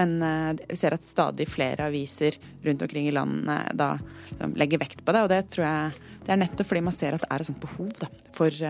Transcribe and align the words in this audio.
men 0.00 0.60
vi 0.64 0.78
ser 0.78 0.96
at 0.96 1.06
stadig 1.06 1.46
flere 1.50 1.90
aviser 1.90 2.38
rundt 2.64 2.82
omkring 2.86 3.08
i 3.08 3.14
landet 3.14 3.76
da 3.78 3.92
liksom, 4.30 4.56
legger 4.58 4.80
vekt 4.82 5.04
på 5.04 5.14
det. 5.14 5.24
Og 5.26 5.32
det 5.32 5.42
tror 5.52 5.66
jeg 5.66 6.06
det 6.20 6.34
er 6.34 6.40
nettopp 6.42 6.68
fordi 6.68 6.82
man 6.84 6.96
ser 6.96 7.16
at 7.16 7.24
det 7.24 7.30
er 7.30 7.42
et 7.42 7.48
sånt 7.48 7.62
behov 7.62 7.92
da, 8.00 8.08
for, 8.36 8.64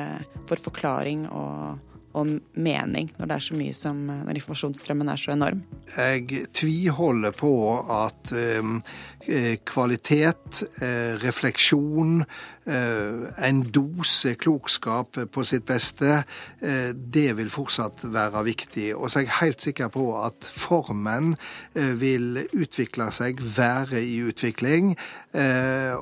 for 0.51 0.67
forklaring 0.71 1.25
og 1.29 1.90
og 2.13 2.33
mening 2.55 3.11
når 3.19 3.31
det 3.31 3.37
er 3.37 3.47
så 3.47 3.59
mye 3.59 3.77
som 3.77 4.01
når 4.11 4.41
informasjonsstrømmen 4.41 5.13
er 5.13 5.21
så 5.21 5.35
enorm? 5.35 5.63
Jeg 5.97 6.47
tviholder 6.57 7.35
på 7.37 7.53
at 7.95 8.33
eh, 8.35 9.57
kvalitet, 9.69 10.63
eh, 10.83 11.15
refleksjon, 11.23 12.25
Eh, 12.71 13.47
en 13.49 13.63
dose 13.73 14.35
klokskap 14.35 15.17
på 15.33 15.45
sitt 15.49 15.65
beste, 15.67 16.25
eh, 16.61 16.91
det 16.93 17.33
vil 17.39 17.51
fortsatt 17.51 18.05
være 18.05 18.45
viktig. 18.47 18.91
Og 18.95 19.11
så 19.11 19.21
er 19.21 19.25
jeg 19.25 19.39
helt 19.41 19.65
sikker 19.65 19.89
på 19.89 20.05
at 20.21 20.45
formen 20.45 21.35
eh, 21.75 21.95
vil 21.99 22.45
utvikle 22.53 23.09
seg, 23.17 23.41
være 23.41 24.03
i 24.05 24.21
utvikling. 24.29 24.93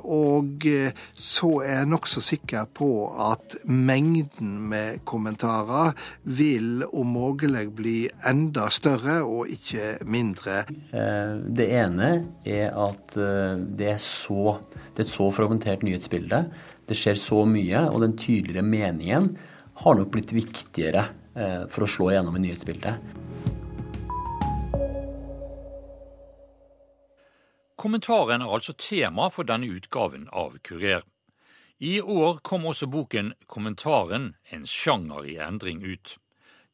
Og 0.08 0.64
så 1.14 1.48
er 1.60 1.74
jeg 1.82 1.88
nokså 1.90 2.22
sikker 2.24 2.64
på 2.74 2.88
at 3.28 3.58
mengden 3.68 4.54
med 4.70 5.02
kommentarer 5.04 5.92
vil 6.22 6.82
om 6.88 7.12
mulig 7.14 7.66
bli 7.76 7.96
enda 8.28 8.68
større 8.74 9.20
og 9.26 9.50
ikke 9.52 9.98
mindre. 10.08 10.62
Det 10.68 11.68
ene 11.80 12.10
er 12.46 12.74
at 12.74 13.14
det 13.14 13.92
er, 13.94 14.02
så, 14.02 14.58
det 14.94 15.04
er 15.04 15.06
et 15.06 15.12
så 15.12 15.30
fragmentert 15.34 15.86
nyhetsbilde 15.86 16.44
det 16.88 16.96
skjer 16.96 17.18
så 17.20 17.44
mye, 17.48 17.84
og 17.92 18.00
den 18.04 18.16
tydeligere 18.16 18.64
meningen 18.64 19.32
har 19.82 19.96
nok 19.98 20.12
blitt 20.14 20.32
viktigere 20.32 21.08
eh, 21.36 21.64
for 21.70 21.84
å 21.84 21.90
slå 21.90 22.12
gjennom 22.14 22.38
i 22.38 22.44
nyhetsbildet. 22.46 23.16
Kommentaren 27.78 28.42
er 28.42 28.50
altså 28.56 28.74
tema 28.74 29.28
for 29.30 29.46
denne 29.46 29.68
utgaven 29.76 30.26
av 30.34 30.56
Kurer. 30.66 31.04
I 31.78 32.00
år 32.00 32.38
kom 32.42 32.66
også 32.66 32.88
boken 32.90 33.32
Kommentaren 33.46 34.32
en 34.50 34.66
sjanger 34.66 35.26
i 35.30 35.36
endring 35.38 35.84
ut. 35.86 36.16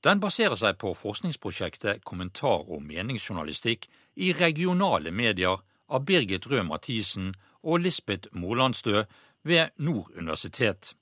Den 0.05 0.21
baserer 0.21 0.57
seg 0.57 0.79
på 0.81 0.95
forskningsprosjektet 0.97 2.05
Kommentar- 2.05 2.65
og 2.65 2.83
meningsjournalistikk 2.85 3.87
i 4.17 4.33
regionale 4.33 5.13
medier 5.13 5.61
av 5.89 6.05
Birgit 6.09 6.49
Røe 6.49 6.65
Mathisen 6.65 7.35
og 7.63 7.85
Lisbeth 7.85 8.33
Molandstø 8.33 9.05
ved 9.45 9.77
Nord 9.77 10.13
universitet. 10.17 10.95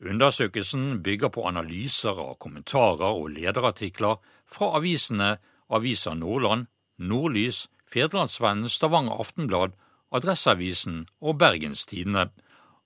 Undersøkelsen 0.00 1.02
bygger 1.02 1.32
på 1.32 1.46
analyser 1.48 2.20
av 2.20 2.36
kommentarer 2.36 3.16
og 3.16 3.30
lederartikler 3.32 4.20
fra 4.44 4.74
avisene 4.76 5.38
Avisa 5.72 6.12
Nordland, 6.14 6.66
Nordlys, 6.98 7.66
Fedrelandsvennen, 7.88 8.68
Stavanger 8.68 9.16
Aftenblad, 9.20 9.72
Adresseavisen 10.12 11.06
og 11.20 11.38
Bergens 11.40 11.86
Tidende, 11.86 12.28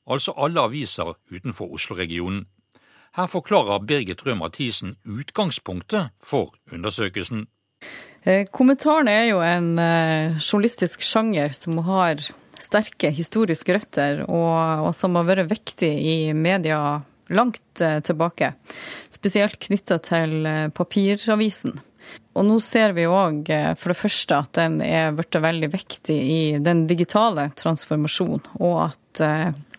altså 0.06 0.34
alle 0.36 0.62
aviser 0.68 1.14
utenfor 1.32 1.72
Oslo-regionen. 1.76 2.46
Her 3.18 3.26
forklarer 3.26 3.82
Birgit 3.82 4.22
Røe 4.22 4.36
Mathisen 4.38 4.94
utgangspunktet 5.02 6.12
for 6.22 6.54
undersøkelsen. 6.70 7.48
Eh, 8.22 8.44
kommentaren 8.52 9.08
er 9.08 9.24
jo 9.30 9.40
en 9.42 9.72
eh, 9.80 10.36
journalistisk 10.38 11.02
sjanger 11.02 11.54
som 11.56 11.80
har 11.86 12.20
sterke 12.60 13.10
historiske 13.16 13.74
røtter, 13.74 14.24
og, 14.28 14.86
og 14.86 14.90
som 14.94 15.16
har 15.16 15.26
vært 15.26 15.50
viktig 15.50 15.90
i 15.90 16.16
media 16.36 17.00
langt 17.32 17.82
eh, 17.82 17.98
tilbake. 18.04 18.52
Spesielt 19.10 19.58
knytta 19.64 19.98
til 20.04 20.44
papiravisen. 20.76 21.80
Og 22.38 22.46
nå 22.46 22.58
ser 22.62 22.94
vi 22.96 23.08
òg 23.10 23.48
for 23.78 23.92
det 23.92 23.98
første 23.98 24.38
at 24.42 24.52
den 24.56 24.78
er 24.82 25.10
blitt 25.14 25.34
veldig 25.34 25.68
viktig 25.70 26.14
i 26.16 26.40
den 26.62 26.86
digitale 26.90 27.48
transformasjonen, 27.58 28.42
og 28.62 28.76
at 28.88 29.20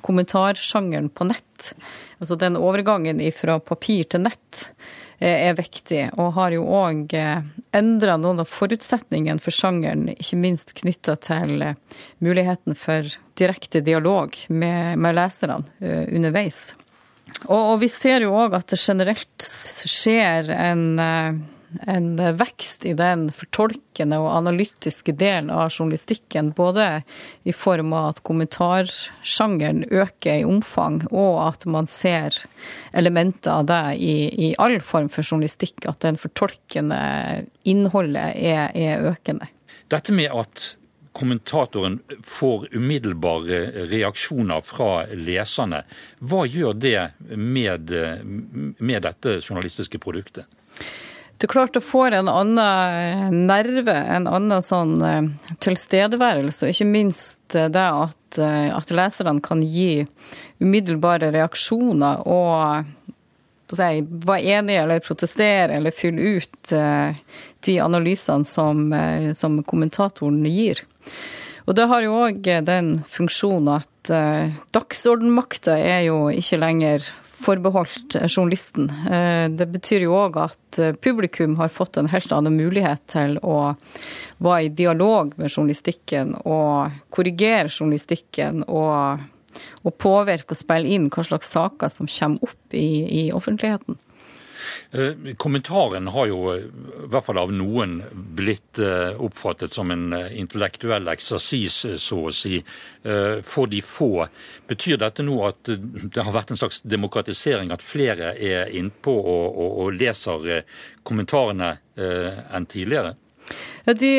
kommentarsjangeren 0.06 1.12
på 1.13 1.29
nett, 1.29 1.72
altså 2.19 2.38
den 2.39 2.59
overgangen 2.59 3.22
fra 3.35 3.59
papir 3.63 4.09
til 4.09 4.25
nett, 4.25 4.67
Eh, 5.22 5.47
er 5.47 5.53
viktig, 5.53 6.07
og 6.17 6.31
har 6.34 6.53
jo 6.56 6.63
òg 6.66 7.13
eh, 7.13 7.44
endra 7.78 8.16
noen 8.17 8.41
av 8.41 8.50
forutsetningene 8.50 9.41
for 9.44 9.53
sjangeren, 9.53 10.07
ikke 10.16 10.39
minst 10.41 10.73
knytta 10.79 11.13
til 11.22 11.62
eh, 11.62 11.75
muligheten 12.25 12.73
for 12.73 13.06
direkte 13.38 13.84
dialog 13.85 14.34
med, 14.50 14.97
med 14.97 15.13
leserne 15.19 15.59
underveis. 16.09 16.72
Og, 17.45 17.59
og, 17.59 17.75
vi 17.83 17.91
ser 17.94 18.25
jo 18.25 18.33
òg 18.33 18.57
at 18.57 18.73
det 18.73 18.81
generelt 18.81 19.45
skjer 19.45 20.50
en 20.56 20.83
en 21.88 22.38
vekst 22.38 22.86
i 22.86 22.94
den 22.98 23.28
fortolkende 23.36 24.20
og 24.22 24.30
analytiske 24.34 25.14
delen 25.18 25.50
av 25.54 25.70
journalistikken. 25.72 26.52
Både 26.58 27.04
i 27.44 27.54
form 27.56 27.94
av 27.98 28.09
at 28.12 28.22
kommentarsjangeren 28.28 29.86
øker 29.90 30.42
i 30.42 30.48
omfang, 30.48 31.02
og 31.12 31.40
at 31.48 31.66
man 31.66 31.90
ser 31.90 32.36
elementer 32.94 33.62
av 33.62 33.70
det 33.72 33.81
i, 33.98 34.16
i 34.50 34.52
all 34.62 34.80
form 34.84 35.10
for 35.14 35.26
journalistikk. 35.26 35.88
At 35.90 36.04
den 36.06 36.20
fortolkende 36.20 37.02
innholdet 37.64 38.36
er, 38.36 38.70
er 38.76 39.10
økende. 39.14 39.50
Dette 39.92 40.16
med 40.16 40.31
at 40.31 40.72
kommentatoren 41.12 42.00
får 42.24 42.70
umiddelbare 42.72 43.86
reaksjoner 43.92 44.64
fra 44.64 45.06
leserne, 45.12 45.84
hva 46.24 46.46
gjør 46.48 46.78
det 46.80 47.36
med, 47.36 47.92
med 48.80 49.04
dette 49.04 49.40
journalistiske 49.42 50.00
produktet? 50.00 50.48
Det 51.41 51.47
er 51.47 51.56
klart 51.56 51.78
få 51.81 52.03
en 52.06 52.28
annen 52.29 53.47
nerve, 53.47 53.96
en 53.97 54.28
annen 54.29 54.62
sånn 54.62 54.91
eh, 55.02 55.29
tilstedeværelse. 55.66 56.68
Ikke 56.69 56.85
minst 56.85 57.56
eh, 57.57 57.66
det 57.66 57.81
at, 57.81 58.38
eh, 58.38 58.68
at 58.69 58.94
leserne 58.94 59.41
kan 59.41 59.63
gi 59.66 60.03
umiddelbare 60.62 61.31
reaksjoner 61.34 62.22
og 62.30 62.85
si, 63.74 64.03
være 64.06 64.53
enige 64.59 64.84
eller 64.84 65.01
protestere 65.01 65.80
eller 65.80 65.96
fylle 65.97 66.35
ut 66.38 66.75
de 67.66 67.75
analysene 67.81 68.46
som, 68.46 68.91
som 69.34 69.56
kommentatoren 69.66 70.44
gir. 70.46 70.84
Og 71.66 71.74
det 71.80 71.88
har 71.90 72.06
jo 72.06 72.19
òg 72.28 72.51
den 72.68 72.91
funksjonen 73.09 73.80
at 73.80 74.12
dagsordenmakta 74.75 75.80
er 75.80 76.03
jo 76.12 76.28
ikke 76.35 76.59
lenger 76.62 77.07
forbeholdt 77.41 78.16
journalisten. 78.28 78.90
Eh, 79.12 79.47
det 79.50 79.68
betyr 79.74 80.06
jo 80.06 80.16
òg 80.19 80.38
at 80.44 80.79
eh, 80.79 80.94
publikum 80.94 81.57
har 81.59 81.74
fått 81.74 81.97
en 81.97 82.09
helt 82.12 82.31
annen 82.35 82.56
mulighet 82.57 83.03
til 83.12 83.38
å 83.44 83.74
være 84.41 84.68
i 84.68 84.74
dialog 84.81 85.34
med 85.38 85.51
journalistikken 85.51 86.35
og 86.41 87.01
korrigere 87.13 87.69
journalistikken 87.69 88.66
og, 88.68 89.25
og 89.84 89.97
påvirke 90.01 90.56
og 90.56 90.62
spille 90.62 90.96
inn 90.96 91.09
hva 91.12 91.25
slags 91.28 91.51
saker 91.53 91.94
som 91.94 92.09
kommer 92.09 92.51
opp 92.51 92.78
i, 92.78 92.90
i 93.25 93.28
offentligheten. 93.35 94.00
Eh, 94.92 95.34
kommentaren 95.38 96.08
har 96.08 96.28
jo, 96.28 96.40
eh, 96.54 96.64
i 97.04 97.08
hvert 97.12 97.26
fall 97.26 97.40
av 97.40 97.52
noen, 97.56 98.02
blitt 98.12 98.80
eh, 98.80 99.14
oppfattet 99.24 99.72
som 99.72 99.92
en 99.92 100.12
intellektuell 100.14 101.08
eksersis, 101.12 101.86
så 102.02 102.20
å 102.28 102.34
si, 102.36 102.62
for 103.02 103.66
de 103.72 103.80
få. 103.81 104.28
Betyr 104.70 105.00
dette 105.02 105.24
nå 105.26 105.40
at 105.48 105.72
det 105.72 106.22
har 106.22 106.36
vært 106.36 106.52
en 106.54 106.60
slags 106.60 106.84
demokratisering, 106.86 107.72
at 107.74 107.81
flere 107.81 108.36
er 108.38 108.70
innpå 108.78 109.16
og, 109.16 109.48
og, 109.56 109.80
og 109.81 109.96
leser 109.98 110.62
kommentarene 111.08 111.72
enn 111.98 112.68
tidligere? 112.70 113.16
De 113.98 114.12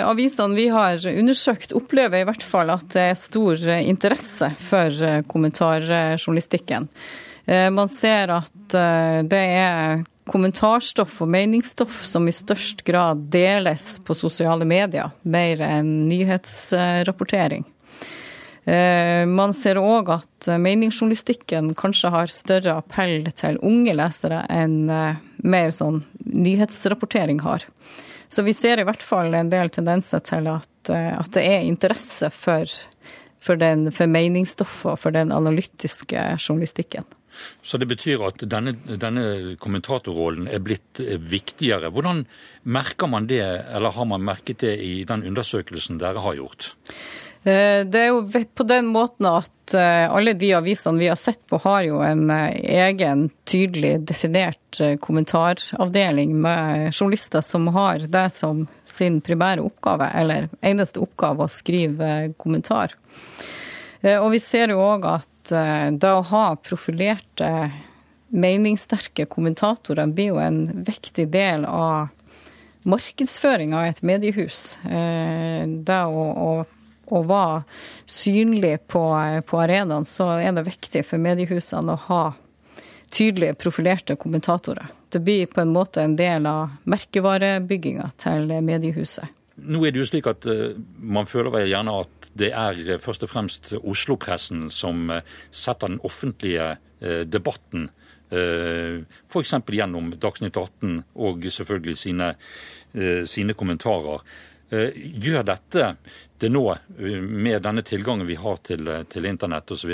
avisene 0.00 0.56
vi 0.56 0.70
har 0.72 1.04
undersøkt, 1.10 1.76
opplever 1.76 2.22
i 2.22 2.28
hvert 2.30 2.46
fall 2.48 2.72
at 2.72 2.88
det 2.96 3.04
er 3.10 3.20
stor 3.20 3.68
interesse 3.76 4.48
for 4.70 5.04
kommentarjournalistikken. 5.28 6.88
Eh, 7.46 7.70
man 7.70 7.88
ser 7.88 8.28
at 8.28 8.74
eh, 8.74 9.20
det 9.28 9.44
er 9.58 10.04
kommentarstoff 10.30 11.18
og 11.20 11.28
meningsstoff 11.28 12.00
som 12.08 12.28
i 12.28 12.32
størst 12.32 12.84
grad 12.86 13.26
deles 13.32 13.98
på 14.04 14.16
sosiale 14.16 14.64
medier, 14.64 15.12
mer 15.22 15.60
enn 15.60 16.06
nyhetsrapportering. 16.08 17.66
Eh, 18.64 19.26
man 19.28 19.52
ser 19.52 19.76
òg 19.76 20.08
at 20.14 20.48
meningsjournalistikken 20.48 21.74
kanskje 21.76 22.12
har 22.14 22.32
større 22.32 22.78
appell 22.80 23.28
til 23.36 23.60
unge 23.60 23.92
lesere 23.92 24.46
enn 24.48 24.88
mer 25.44 25.74
sånn 25.76 26.00
nyhetsrapportering 26.24 27.44
har. 27.44 27.66
Så 28.32 28.42
vi 28.42 28.54
ser 28.56 28.80
i 28.80 28.86
hvert 28.88 29.04
fall 29.04 29.36
en 29.36 29.52
del 29.52 29.68
tendenser 29.70 30.24
til 30.24 30.48
at, 30.48 30.88
at 30.88 31.28
det 31.36 31.44
er 31.44 31.68
interesse 31.68 32.30
for, 32.32 32.64
for, 33.44 33.60
den, 33.60 33.90
for 33.92 34.08
meningsstoffet 34.10 34.94
og 34.94 34.98
for 35.04 35.14
den 35.14 35.30
analytiske 35.36 36.24
journalistikken. 36.40 37.04
Så 37.62 37.78
det 37.80 37.88
betyr 37.90 38.22
at 38.28 38.44
denne, 38.50 38.76
denne 39.00 39.56
kommentatorrollen 39.62 40.48
er 40.50 40.62
blitt 40.64 41.00
eh, 41.02 41.18
viktigere. 41.18 41.90
Hvordan 41.94 42.24
merker 42.62 43.10
man 43.10 43.28
det, 43.30 43.42
eller 43.44 43.94
har 43.96 44.08
man 44.08 44.24
merket 44.24 44.64
det 44.64 44.76
i 44.84 44.96
den 45.08 45.24
undersøkelsen 45.26 46.00
dere 46.02 46.22
har 46.24 46.36
gjort? 46.38 46.72
Eh, 47.44 47.82
det 47.88 48.00
er 48.00 48.12
jo 48.12 48.22
på 48.28 48.66
den 48.68 48.88
måten 48.92 49.28
at 49.28 49.74
eh, 49.76 50.04
alle 50.08 50.36
de 50.38 50.52
avisene 50.56 51.00
vi 51.00 51.10
har 51.10 51.18
sett 51.20 51.42
på, 51.50 51.60
har 51.64 51.82
jo 51.88 52.00
en 52.04 52.28
egen, 52.30 53.28
tydelig 53.48 53.96
definert 54.08 54.80
kommentaravdeling 55.00 56.36
med 56.44 56.92
journalister 56.92 57.44
som 57.44 57.68
har 57.74 58.06
det 58.10 58.28
som 58.36 58.66
sin 58.84 59.20
primære 59.24 59.64
oppgave, 59.64 60.08
eller 60.14 60.48
eneste 60.62 61.02
oppgave, 61.02 61.46
å 61.46 61.52
skrive 61.52 62.14
kommentar. 62.36 62.96
Og 64.04 64.26
vi 64.34 64.40
ser 64.42 64.68
jo 64.68 64.82
òg 64.84 65.06
at 65.08 65.28
det 65.50 66.10
å 66.10 66.22
ha 66.30 66.44
profilerte, 66.56 67.50
meningssterke 68.34 69.26
kommentatorer 69.30 70.10
blir 70.10 70.32
jo 70.32 70.38
en 70.42 70.84
viktig 70.86 71.28
del 71.32 71.66
av 71.68 72.08
markedsføring 72.84 73.74
av 73.76 73.88
et 73.88 74.00
mediehus. 74.02 74.76
Det 74.84 76.00
å, 76.04 76.24
å 76.24 76.50
og 77.06 77.26
var 77.28 77.62
synlig 78.06 78.86
på, 78.86 79.02
på 79.46 79.60
arenaen, 79.60 80.04
så 80.04 80.30
er 80.40 80.52
det 80.56 80.66
viktig 80.68 81.04
for 81.06 81.20
mediehusene 81.22 81.94
å 81.94 82.02
ha 82.08 82.22
tydelige, 83.14 83.54
profilerte 83.60 84.16
kommentatorer. 84.16 84.88
Det 85.08 85.20
blir 85.22 85.46
på 85.46 85.60
en 85.60 85.72
måte 85.74 86.02
en 86.02 86.16
del 86.18 86.46
av 86.50 86.74
merkevarebygginga 86.90 88.10
til 88.18 88.50
mediehuset. 88.64 89.28
Nå 89.54 89.84
er 89.86 89.94
det 89.94 90.00
jo 90.02 90.06
slik 90.08 90.26
at 90.26 90.46
uh, 90.50 90.74
Man 90.98 91.28
føler 91.30 91.52
vel 91.54 91.68
gjerne 91.70 91.98
at 92.02 92.30
det 92.34 92.50
er 92.50 92.80
uh, 92.88 93.02
først 93.02 93.26
og 93.26 93.30
fremst 93.30 93.74
Oslo-pressen 93.78 94.66
som 94.74 95.06
uh, 95.12 95.20
setter 95.50 95.94
den 95.94 96.02
offentlige 96.04 96.74
debatten, 97.28 97.90
uh, 98.32 99.02
f.eks. 99.28 99.50
gjennom 99.76 100.14
Dagsnytt 100.16 100.56
18 100.56 101.02
og 101.20 101.44
selvfølgelig 101.52 101.96
sine, 102.00 102.30
sine 103.28 103.52
kommentarer. 103.58 104.22
Gjør 104.72 105.44
dette 105.44 105.90
det 106.44 106.50
nå, 106.52 106.70
eh, 106.72 107.20
med 107.20 107.62
denne 107.62 107.82
tilgangen 107.82 108.26
vi 108.26 108.34
har 108.34 108.56
til, 108.56 108.88
eh, 108.88 109.02
til 109.08 109.24
internett 109.24 109.70
osv., 109.70 109.92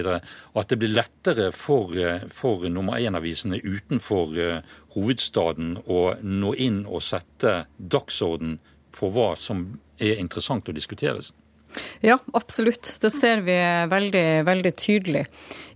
at 0.56 0.68
det 0.68 0.78
blir 0.78 0.94
lettere 0.94 1.52
for, 1.52 1.96
eh, 1.96 2.26
for 2.28 2.68
nummer 2.68 2.98
én-avisene 2.98 3.60
utenfor 3.62 4.62
hovedstaden 4.94 5.78
å 5.86 6.16
nå 6.22 6.54
inn 6.56 6.86
og 6.86 7.02
sette 7.02 7.66
dagsorden 7.78 8.58
for 9.00 9.14
hva 9.14 9.32
som 9.40 9.66
er 10.00 10.20
interessant 10.20 10.68
å 10.68 10.76
diskuteres? 10.76 11.32
Ja, 12.02 12.18
absolutt. 12.34 12.96
Det 13.00 13.12
ser 13.14 13.44
vi 13.46 13.56
veldig, 13.90 14.26
veldig 14.46 14.72
tydelig. 14.74 15.24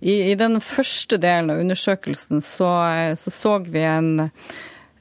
I, 0.01 0.15
I, 0.33 0.35
den 0.39 0.59
første 0.63 1.21
delen 1.23 1.53
av 1.55 1.61
undersøkelsen 1.63 2.43
så 2.43 2.71
så, 3.15 3.31
så 3.31 3.59
vi 3.63 3.85
en 3.87 4.31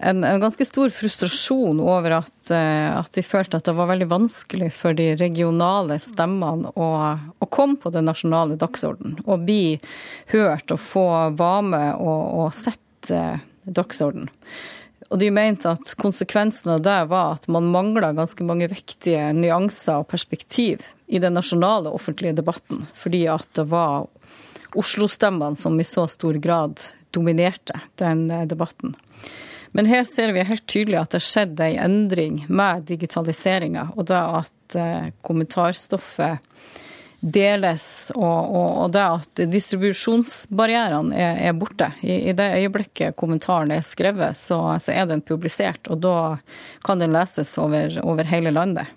en, 0.03 0.23
en, 0.23 0.39
ganske 0.39 0.65
stor 0.65 0.91
frustrasjon 0.91 1.79
over 1.79 2.17
at, 2.17 2.51
eh, 2.51 2.89
at, 2.91 3.11
de 3.15 3.23
følte 3.23 3.59
at 3.59 3.67
det 3.67 3.75
var 3.77 3.87
veldig 3.91 4.09
vanskelig 4.11 4.69
for 4.75 4.97
de 4.97 5.13
regionale 5.19 5.95
stemmene 6.01 6.73
å, 6.75 6.89
å 7.39 7.49
komme 7.53 7.79
på 7.79 7.93
den 7.93 8.09
nasjonale 8.09 8.57
dagsordenen. 8.59 9.21
Og 9.23 9.45
bli 9.47 9.77
hørt 10.33 10.73
og 10.75 10.81
få 10.83 11.07
være 11.37 11.65
med 11.71 11.89
og, 12.03 12.23
og 12.43 12.55
sette 12.57 13.19
eh, 13.19 13.45
dagsordenen. 13.63 14.31
Og 15.09 15.19
de 15.19 15.29
mente 15.33 15.71
at 15.71 15.93
konsekvensen 15.99 16.75
av 16.75 16.83
det 16.85 16.99
var 17.11 17.35
at 17.35 17.47
man 17.51 17.71
mangla 17.73 18.13
ganske 18.15 18.45
mange 18.47 18.69
viktige 18.71 19.31
nyanser 19.35 20.03
og 20.03 20.09
perspektiv 20.11 20.85
i 21.07 21.21
den 21.21 21.35
nasjonale 21.37 21.91
offentlige 21.93 22.37
debatten, 22.39 22.85
fordi 22.97 23.25
at 23.31 23.49
det 23.57 23.67
var 23.71 24.07
Oslo-stemmene 24.73 25.59
som 25.59 25.75
i 25.77 25.85
så 25.85 26.07
stor 26.09 26.39
grad 26.41 26.81
dominerte 27.13 27.77
den 28.01 28.25
eh, 28.31 28.47
debatten. 28.49 28.95
Men 29.73 29.85
her 29.89 30.03
ser 30.05 30.33
vi 30.33 30.45
helt 30.45 30.65
tydelig 30.69 30.99
at 30.99 31.13
det 31.13 31.21
har 31.21 31.27
skjedd 31.27 31.61
en 31.61 31.77
endring 31.81 32.39
med 32.49 32.87
digitaliseringa, 32.89 33.91
og 33.93 34.07
det 34.09 34.21
at 34.41 34.77
eh, 34.77 35.11
kommentarstoffet 35.25 36.41
deles, 37.23 38.11
og, 38.15 38.55
og, 38.55 38.69
og 38.83 38.89
det 38.91 39.03
at 39.03 39.41
distribusjonsbarrierene 39.47 41.15
er, 41.15 41.37
er 41.47 41.55
borte. 41.55 41.87
I, 42.03 42.17
I, 42.29 42.33
det 42.35 42.49
øyeblikket 42.59 43.15
kommentaren 43.15 43.71
er 43.71 43.85
skrevet, 43.87 44.35
så, 44.37 44.59
så, 44.83 44.91
er 44.91 45.07
den 45.07 45.23
publisert, 45.23 45.87
og 45.87 46.01
da 46.03 46.17
kan 46.83 46.99
den 46.99 47.15
leses 47.15 47.55
over, 47.61 47.95
over 48.03 48.27
hele 48.27 48.51
landet. 48.51 48.91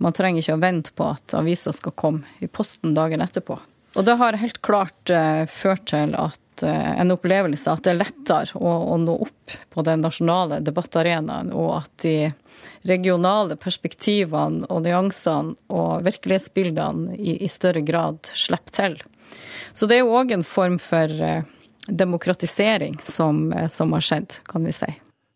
Man 0.00 0.14
trenger 0.16 0.44
ikke 0.44 0.56
å 0.56 0.62
vente 0.62 0.94
på 0.96 1.10
at 1.10 1.34
avisa 1.36 1.74
skal 1.74 1.96
komme 1.98 2.38
i 2.38 2.48
posten 2.48 2.94
dagen 2.96 3.20
etterpå. 3.24 3.58
Og 3.98 4.06
det 4.06 4.14
har 4.20 4.38
helt 4.38 4.62
klart 4.62 5.10
uh, 5.10 5.42
ført 5.50 5.88
til 5.90 6.14
at 6.14 6.38
Eh, 6.62 7.00
en 7.00 7.14
opplevelse 7.14 7.72
at 7.72 7.84
det 7.84 7.94
er 7.94 8.00
lettere 8.00 8.58
å, 8.58 8.72
å 8.94 8.96
nå 9.00 9.16
opp 9.26 9.54
på 9.72 9.84
den 9.86 10.02
nasjonale 10.04 10.60
debattarenaen, 10.64 11.52
og 11.56 11.80
at 11.80 11.92
de 12.04 12.16
regionale 12.88 13.56
perspektivene 13.60 14.68
og 14.68 14.84
nyansene 14.84 15.56
og 15.72 16.04
virkelighetsbildene 16.06 17.16
i, 17.16 17.38
i 17.44 17.48
større 17.48 17.84
grad 17.86 18.32
slipper 18.34 18.76
til. 18.76 18.98
Så 19.72 19.86
det 19.86 19.98
er 19.98 20.04
jo 20.04 20.16
òg 20.18 20.34
en 20.34 20.46
form 20.46 20.78
for 20.82 21.22
eh, 21.22 21.46
demokratisering 21.86 22.98
som, 23.02 23.52
eh, 23.52 23.68
som, 23.68 23.92
har 23.96 24.04
skjedd, 24.04 24.40
kan 24.48 24.66
vi 24.66 24.74
si. 24.76 24.90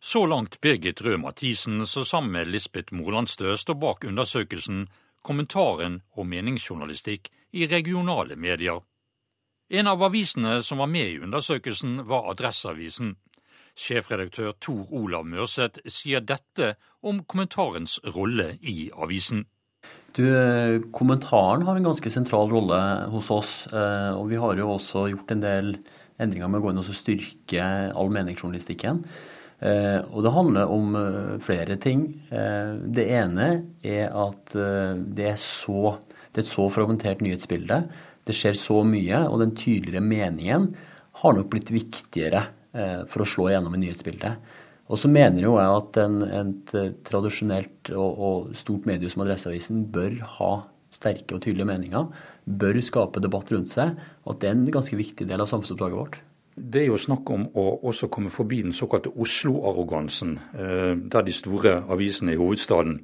Så 0.05 0.27
langt 0.29 0.61
Birgit 0.61 1.01
Røe 1.01 1.17
Mathisen, 1.17 1.87
som 1.87 2.05
sammen 2.05 2.35
med 2.35 2.51
Lisbeth 2.53 2.93
Molandstø 2.93 3.57
står 3.57 3.81
bak 3.81 4.05
undersøkelsen 4.05 4.87
Kommentaren 5.25 6.03
og 6.21 6.27
meningsjournalistikk 6.29 7.31
i 7.57 7.65
regionale 7.71 8.37
medier. 8.37 8.83
En 9.73 9.87
av 9.89 10.03
avisene 10.05 10.59
som 10.63 10.79
var 10.83 10.91
med 10.93 11.09
i 11.09 11.21
undersøkelsen, 11.25 12.03
var 12.05 12.29
Adresseavisen. 12.35 13.15
Sjefredaktør 13.75 14.53
Tor 14.61 14.91
Olav 14.95 15.25
Mørseth 15.27 15.81
sier 15.91 16.21
dette 16.21 16.75
om 17.03 17.23
kommentarens 17.25 17.97
rolle 18.15 18.59
i 18.61 18.91
avisen. 18.93 19.47
Du, 20.15 20.25
kommentaren 20.95 21.65
har 21.67 21.81
en 21.81 21.89
ganske 21.89 22.13
sentral 22.13 22.53
rolle 22.53 22.79
hos 23.11 23.33
oss. 23.33 23.55
Eh, 23.73 24.13
og 24.13 24.29
vi 24.31 24.39
har 24.41 24.61
jo 24.61 24.69
også 24.77 25.09
gjort 25.15 25.33
en 25.33 25.43
del 25.43 25.73
endringer 26.21 26.53
med 26.53 26.61
å 26.61 26.67
gå 26.67 26.75
inn 26.75 26.85
og 26.85 26.93
styrke 26.93 27.67
all 27.97 28.13
meningsjournalistikken. 28.15 29.03
Eh, 29.65 30.01
og 30.13 30.23
det 30.27 30.37
handler 30.37 30.71
om 30.71 30.95
eh, 31.01 31.35
flere 31.43 31.81
ting. 31.81 32.07
Det 32.31 33.09
ene 33.17 33.49
er 33.83 34.13
at 34.13 34.55
det 34.55 35.31
er, 35.33 35.39
så, 35.41 35.97
det 36.31 36.43
er 36.43 36.45
et 36.45 36.53
så 36.53 36.69
fragmentert 36.71 37.25
nyhetsbilde 37.25 37.87
det 38.25 38.37
skjer 38.37 38.57
så 38.59 38.83
mye, 38.89 39.25
og 39.29 39.41
den 39.43 39.55
tydeligere 39.59 40.05
meningen 40.05 40.69
har 41.21 41.35
nok 41.37 41.51
blitt 41.53 41.73
viktigere 41.75 42.47
eh, 42.73 43.03
for 43.11 43.25
å 43.25 43.29
slå 43.29 43.51
gjennom 43.53 43.77
i 43.77 43.83
nyhetsbildet. 43.85 44.55
Og 44.93 45.01
så 45.01 45.09
mener 45.09 45.47
jo 45.47 45.57
jeg 45.57 45.79
at 45.79 45.99
en, 46.03 46.19
et 46.27 46.75
eh, 46.77 46.93
tradisjonelt 47.07 47.93
og, 47.95 48.11
og, 48.29 48.53
stort 48.59 48.89
medie 48.89 49.11
som 49.13 49.25
Adresseavisen 49.25 49.87
bør 49.93 50.19
ha 50.39 50.53
sterke 50.95 51.37
og 51.37 51.43
tydelige 51.43 51.69
meninger, 51.69 52.11
bør 52.45 52.79
skape 52.85 53.23
debatt 53.23 53.51
rundt 53.51 53.73
seg, 53.73 53.97
og 54.25 54.35
at 54.35 54.43
det 54.43 54.51
er 54.51 54.55
en 54.59 54.69
ganske 54.77 54.99
viktig 54.99 55.27
del 55.27 55.43
av 55.43 55.51
samfunnsoppdraget 55.51 55.99
vårt. 55.99 56.21
Det 56.55 56.85
er 56.85 56.93
jo 56.93 57.01
snakk 57.01 57.31
om 57.35 57.49
å 57.59 57.65
også 57.91 58.07
komme 58.15 58.31
forbi 58.31 58.61
den 58.63 58.77
såkalte 58.77 59.11
Oslo-arrogansen, 59.11 60.37
eh, 60.55 60.93
der 60.95 61.27
de 61.27 61.35
store 61.35 61.81
avisene 61.91 62.37
i 62.37 62.39
hovedstaden 62.39 63.01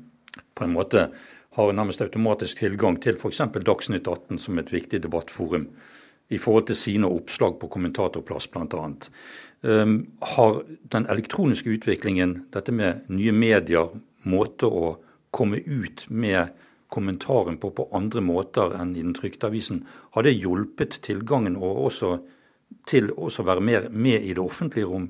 på 0.54 0.66
en 0.66 0.76
måte 0.76 1.08
har 1.56 1.72
nærmest 1.72 2.02
automatisk 2.02 2.62
tilgang 2.62 3.00
til 3.02 3.18
f.eks. 3.18 3.42
Dagsnytt 3.66 4.06
18 4.08 4.38
som 4.38 4.58
et 4.58 4.72
viktig 4.72 5.02
debattforum 5.02 5.66
i 6.30 6.38
forhold 6.38 6.68
til 6.68 6.78
sine 6.78 7.10
oppslag 7.10 7.56
på 7.58 7.68
kommentatorplass 7.68 8.46
bl.a. 8.52 8.84
Um, 8.86 8.96
ehm, 9.62 9.96
har 10.36 10.62
den 10.92 11.08
elektroniske 11.10 11.70
utviklingen, 11.74 12.44
dette 12.54 12.72
med 12.72 13.10
nye 13.10 13.34
medier, 13.34 13.90
måte 14.30 14.70
å 14.70 14.94
komme 15.34 15.58
ut 15.58 16.06
med 16.08 16.54
kommentaren 16.90 17.58
på 17.58 17.70
på 17.74 17.88
andre 17.94 18.22
måter 18.22 18.74
enn 18.78 18.94
i 18.94 19.02
den 19.02 19.14
trykte 19.14 19.50
avisen, 19.50 19.84
har 20.14 20.26
det 20.26 20.38
hjulpet 20.38 21.00
tilgangen 21.02 21.56
og 21.58 21.86
også 21.90 22.18
til 22.86 23.10
å 23.10 23.30
være 23.30 23.60
mer 23.60 23.88
med 23.90 24.22
i 24.22 24.34
det 24.34 24.42
offentlige 24.42 24.86
rom? 24.86 25.08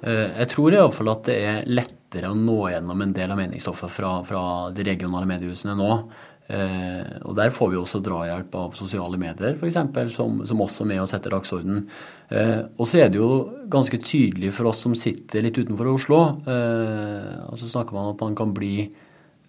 Eh, 0.00 0.26
jeg 0.40 0.48
tror 0.54 0.74
iallfall 0.74 1.12
at 1.12 1.26
det 1.28 1.38
er 1.44 1.68
lettere 1.68 2.30
å 2.30 2.36
nå 2.36 2.58
gjennom 2.72 3.04
en 3.04 3.14
del 3.16 3.32
av 3.32 3.40
meningsstoffet 3.40 3.92
fra, 3.92 4.12
fra 4.26 4.42
de 4.74 4.86
regionale 4.86 5.28
mediehusene 5.28 5.76
nå. 5.76 5.90
Eh, 6.50 7.10
og 7.28 7.36
Der 7.38 7.52
får 7.54 7.70
vi 7.70 7.78
også 7.78 8.00
drahjelp 8.02 8.56
av 8.58 8.72
sosiale 8.78 9.20
medier, 9.20 9.58
f.eks., 9.60 9.76
som, 10.16 10.40
som 10.48 10.64
også 10.64 10.86
er 10.86 10.90
med 10.94 11.02
og 11.04 11.10
setter 11.12 11.36
dagsorden. 11.36 11.84
Eh, 12.32 12.64
og 12.80 12.88
så 12.88 13.04
er 13.04 13.12
det 13.12 13.20
jo 13.20 13.30
ganske 13.70 14.00
tydelig 14.02 14.54
for 14.56 14.72
oss 14.72 14.82
som 14.86 14.96
sitter 14.98 15.44
litt 15.44 15.60
utenfor 15.60 15.92
Oslo, 15.92 16.24
og 16.40 17.60
så 17.60 17.68
snakker 17.70 17.94
man 17.94 18.08
om 18.08 18.16
at 18.16 18.24
man 18.24 18.34
kan 18.38 18.56
bli 18.56 18.88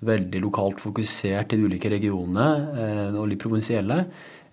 veldig 0.06 0.40
lokalt 0.44 0.82
fokusert 0.82 1.54
i 1.54 1.58
de 1.58 1.66
ulike 1.70 1.90
regionene 1.94 3.18
og 3.18 3.28
litt 3.30 3.42
provinsielle. 3.42 4.00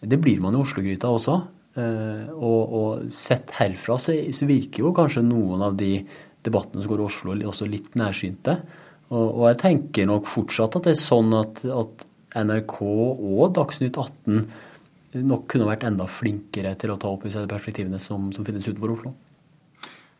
Det 0.00 0.18
blir 0.20 0.40
man 0.44 0.56
i 0.56 0.60
Oslo-gryta 0.60 1.08
også. 1.08 1.38
Eh, 1.78 2.30
og, 2.34 2.72
og, 2.74 3.10
sett 3.12 3.52
herfra 3.58 3.98
så, 4.00 4.16
så, 4.34 4.46
virker 4.48 4.82
jo 4.86 4.94
kanskje 4.96 5.22
noen 5.26 5.62
av 5.62 5.76
de 5.78 5.98
debattene 6.46 6.82
som 6.82 6.90
går 6.90 7.02
i 7.02 7.06
Oslo, 7.06 7.36
også 7.50 7.68
litt 7.70 7.92
nærsynte. 7.98 8.56
Og, 9.12 9.26
og 9.26 9.44
jeg 9.50 9.60
tenker 9.62 10.08
nok 10.08 10.26
fortsatt 10.28 10.78
at 10.78 10.88
det 10.88 10.96
er 10.96 11.00
sånn 11.00 11.30
at, 11.38 11.62
at 11.68 12.04
NRK 12.38 12.74
og 12.82 13.54
Dagsnytt 13.56 13.98
18 14.00 15.22
nok 15.24 15.46
kunne 15.48 15.68
vært 15.70 15.86
enda 15.88 16.04
flinkere 16.10 16.74
til 16.78 16.92
å 16.92 16.98
ta 17.00 17.10
opp 17.10 17.24
i 17.24 17.32
seg 17.32 17.46
de 17.46 17.54
perspektivene 17.54 18.00
som, 18.02 18.28
som 18.34 18.44
finnes 18.46 18.66
utenfor 18.68 18.96
Oslo. 18.96 19.14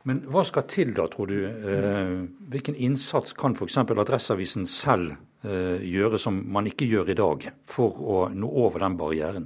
Men 0.08 0.22
hva 0.30 0.44
skal 0.46 0.64
til 0.70 0.94
da, 0.96 1.04
tror 1.10 1.28
du? 1.28 1.42
Eh, 1.44 2.14
hvilken 2.52 2.78
innsats 2.86 3.34
kan 3.36 3.56
f.eks. 3.58 3.82
Adresseavisen 3.82 4.68
selv 4.70 5.16
gjøre 5.38 6.18
som 6.18 6.40
man 6.50 6.66
ikke 6.66 6.88
gjør 6.90 7.12
i 7.12 7.14
dag, 7.14 7.44
for 7.70 8.00
å 8.02 8.16
nå 8.34 8.48
over 8.58 8.82
den 8.82 8.96
barrieren? 8.98 9.44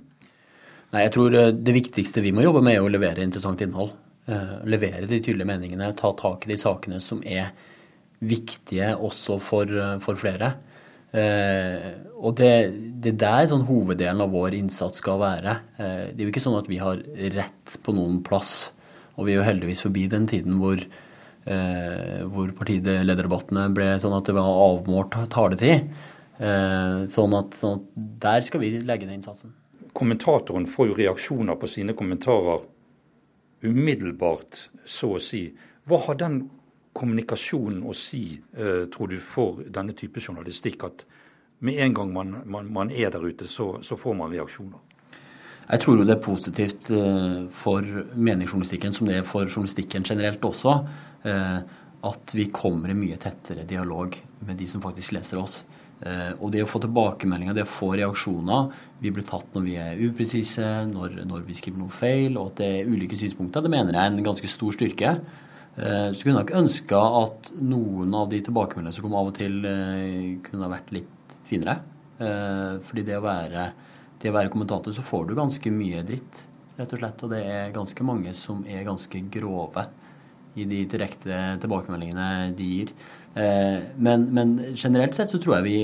Nei, 0.93 1.07
jeg 1.07 1.13
tror 1.15 1.35
Det 1.57 1.73
viktigste 1.73 2.21
vi 2.25 2.35
må 2.37 2.45
jobbe 2.45 2.61
med, 2.65 2.77
er 2.77 2.85
å 2.85 2.91
levere 2.93 3.25
interessant 3.25 3.63
innhold. 3.65 3.95
Levere 4.69 5.09
de 5.09 5.19
tydelige 5.19 5.49
meningene, 5.49 5.89
ta 5.97 6.13
tak 6.15 6.45
i 6.45 6.53
de 6.53 6.59
sakene 6.61 7.01
som 7.03 7.23
er 7.25 7.49
viktige 8.23 8.93
også 8.95 9.39
for, 9.43 9.73
for 10.05 10.21
flere. 10.21 10.53
Eh, 11.13 11.89
og 12.25 12.39
det, 12.41 12.53
det 13.05 13.13
der 13.21 13.45
sånn 13.51 13.67
hoveddelen 13.69 14.23
av 14.25 14.33
vår 14.33 14.57
innsats 14.57 15.03
skal 15.03 15.21
være. 15.21 15.57
Eh, 15.77 16.05
det 16.13 16.23
er 16.23 16.25
jo 16.25 16.33
ikke 16.33 16.45
sånn 16.45 16.61
at 16.61 16.71
vi 16.71 16.81
har 16.81 17.03
rett 17.37 17.75
på 17.85 17.95
noen 17.97 18.23
plass. 18.25 18.73
Og 19.19 19.29
vi 19.29 19.35
er 19.35 19.43
jo 19.43 19.49
heldigvis 19.49 19.85
forbi 19.85 20.07
den 20.13 20.29
tiden 20.31 20.57
hvor, 20.63 20.81
eh, 20.81 22.21
hvor 22.33 22.55
partilederdebattene 22.57 23.69
ble 23.77 23.91
sånn 24.01 24.17
at 24.17 24.31
det 24.31 24.37
var 24.39 24.63
avmålt 24.71 25.19
taletid. 25.35 25.91
Eh, 26.41 27.03
sånn, 27.13 27.37
at, 27.37 27.59
sånn, 27.59 27.83
at, 27.83 28.07
der 28.25 28.49
skal 28.49 28.65
vi 28.65 28.73
legge 28.81 29.09
ned 29.09 29.21
innsatsen. 29.21 29.53
Kommentatoren 29.93 30.67
får 30.67 30.89
jo 30.89 30.99
reaksjoner 30.99 31.59
på 31.61 31.69
sine 31.69 31.93
kommentarer 31.97 32.65
umiddelbart, 33.63 34.69
så 34.87 35.15
å 35.17 35.21
si. 35.23 35.47
Hva 35.87 36.01
har 36.07 36.19
den 36.19 36.43
kommunikasjonen 36.97 37.83
å 37.89 37.95
si, 37.97 38.41
eh, 38.57 38.87
tror 38.93 39.09
du, 39.09 39.19
for 39.21 39.63
denne 39.63 39.93
type 39.97 40.21
journalistikk? 40.21 40.85
At 40.85 41.05
med 41.61 41.79
en 41.79 41.95
gang 41.95 42.13
man, 42.13 42.43
man, 42.45 42.73
man 42.73 42.91
er 42.91 43.11
der 43.11 43.23
ute, 43.23 43.47
så, 43.47 43.79
så, 43.83 43.97
får 43.97 44.17
man 44.19 44.33
reaksjoner? 44.33 44.81
Jeg 45.69 45.81
tror 45.81 45.99
jo 45.99 46.05
det 46.05 46.17
er 46.17 46.25
positivt 46.25 46.91
eh, 46.91 47.47
for 47.55 47.87
meningsjournalistikken, 48.15 48.93
som 48.93 49.07
det 49.07 49.21
er 49.21 49.29
for 49.29 49.47
journalistikken 49.47 50.05
generelt 50.05 50.43
også, 50.45 50.75
eh, 51.23 51.61
at 52.03 52.35
vi 52.35 52.49
kommer 52.51 52.91
i 52.91 52.99
mye 52.99 53.17
tettere 53.23 53.65
dialog 53.69 54.17
med 54.43 54.59
de 54.59 54.67
som 54.67 54.83
faktisk 54.83 55.15
leser 55.15 55.39
oss. 55.39 55.63
Og 56.03 56.49
det 56.51 56.65
å 56.65 56.67
få 56.67 56.81
tilbakemeldinger, 56.83 57.55
det 57.55 57.63
å 57.63 57.71
få 57.71 57.93
reaksjoner 57.95 58.73
Vi 59.05 59.13
blir 59.15 59.23
tatt 59.23 59.53
når 59.55 59.63
vi 59.63 59.77
er 59.79 60.01
upresise, 60.03 60.67
når, 60.89 61.21
når 61.31 61.45
vi 61.47 61.55
skriver 61.55 61.79
noe 61.79 61.95
feil, 61.95 62.35
og 62.41 62.49
at 62.51 62.63
det 62.63 62.71
er 62.81 62.91
ulike 62.91 63.19
synspunkter. 63.21 63.63
Det 63.63 63.71
mener 63.71 63.95
jeg 63.95 64.03
er 64.03 64.11
en 64.11 64.27
ganske 64.27 64.51
stor 64.51 64.75
styrke. 64.75 65.13
Eh, 65.77 66.11
så 66.13 66.21
kunne 66.21 66.35
jeg 66.35 66.41
nok 66.43 66.53
ønska 66.59 67.01
at 67.23 67.49
noen 67.65 68.13
av 68.17 68.29
de 68.29 68.43
tilbakemeldingene 68.45 68.93
som 68.93 69.07
kom 69.07 69.17
av 69.17 69.31
og 69.31 69.37
til, 69.39 69.63
eh, 69.65 70.37
kunne 70.45 70.67
ha 70.67 70.73
vært 70.75 70.93
litt 70.93 71.37
finere. 71.49 71.79
Eh, 72.21 72.79
fordi 72.85 73.05
det 73.07 73.17
å 73.17 73.25
være, 73.25 73.73
det 74.21 74.31
å 74.31 74.37
være 74.37 74.53
kommentator, 74.53 74.93
så 74.93 75.03
får 75.03 75.29
du 75.29 75.35
ganske 75.35 75.71
mye 75.73 76.05
dritt, 76.05 76.47
rett 76.77 76.93
og 76.93 76.99
slett. 76.99 77.23
Og 77.25 77.31
det 77.31 77.43
er 77.47 77.73
ganske 77.73 78.05
mange 78.05 78.35
som 78.35 78.65
er 78.67 78.85
ganske 78.85 79.31
grove 79.31 79.87
i 80.57 80.67
de 80.69 80.83
direkte 80.91 81.39
tilbakemeldingene 81.63 82.53
de 82.59 82.67
gir. 82.69 82.91
Men, 83.33 84.27
men 84.37 84.51
generelt 84.77 85.17
sett 85.17 85.31
så 85.33 85.41
tror 85.41 85.57
jeg 85.57 85.65
vi, 85.65 85.79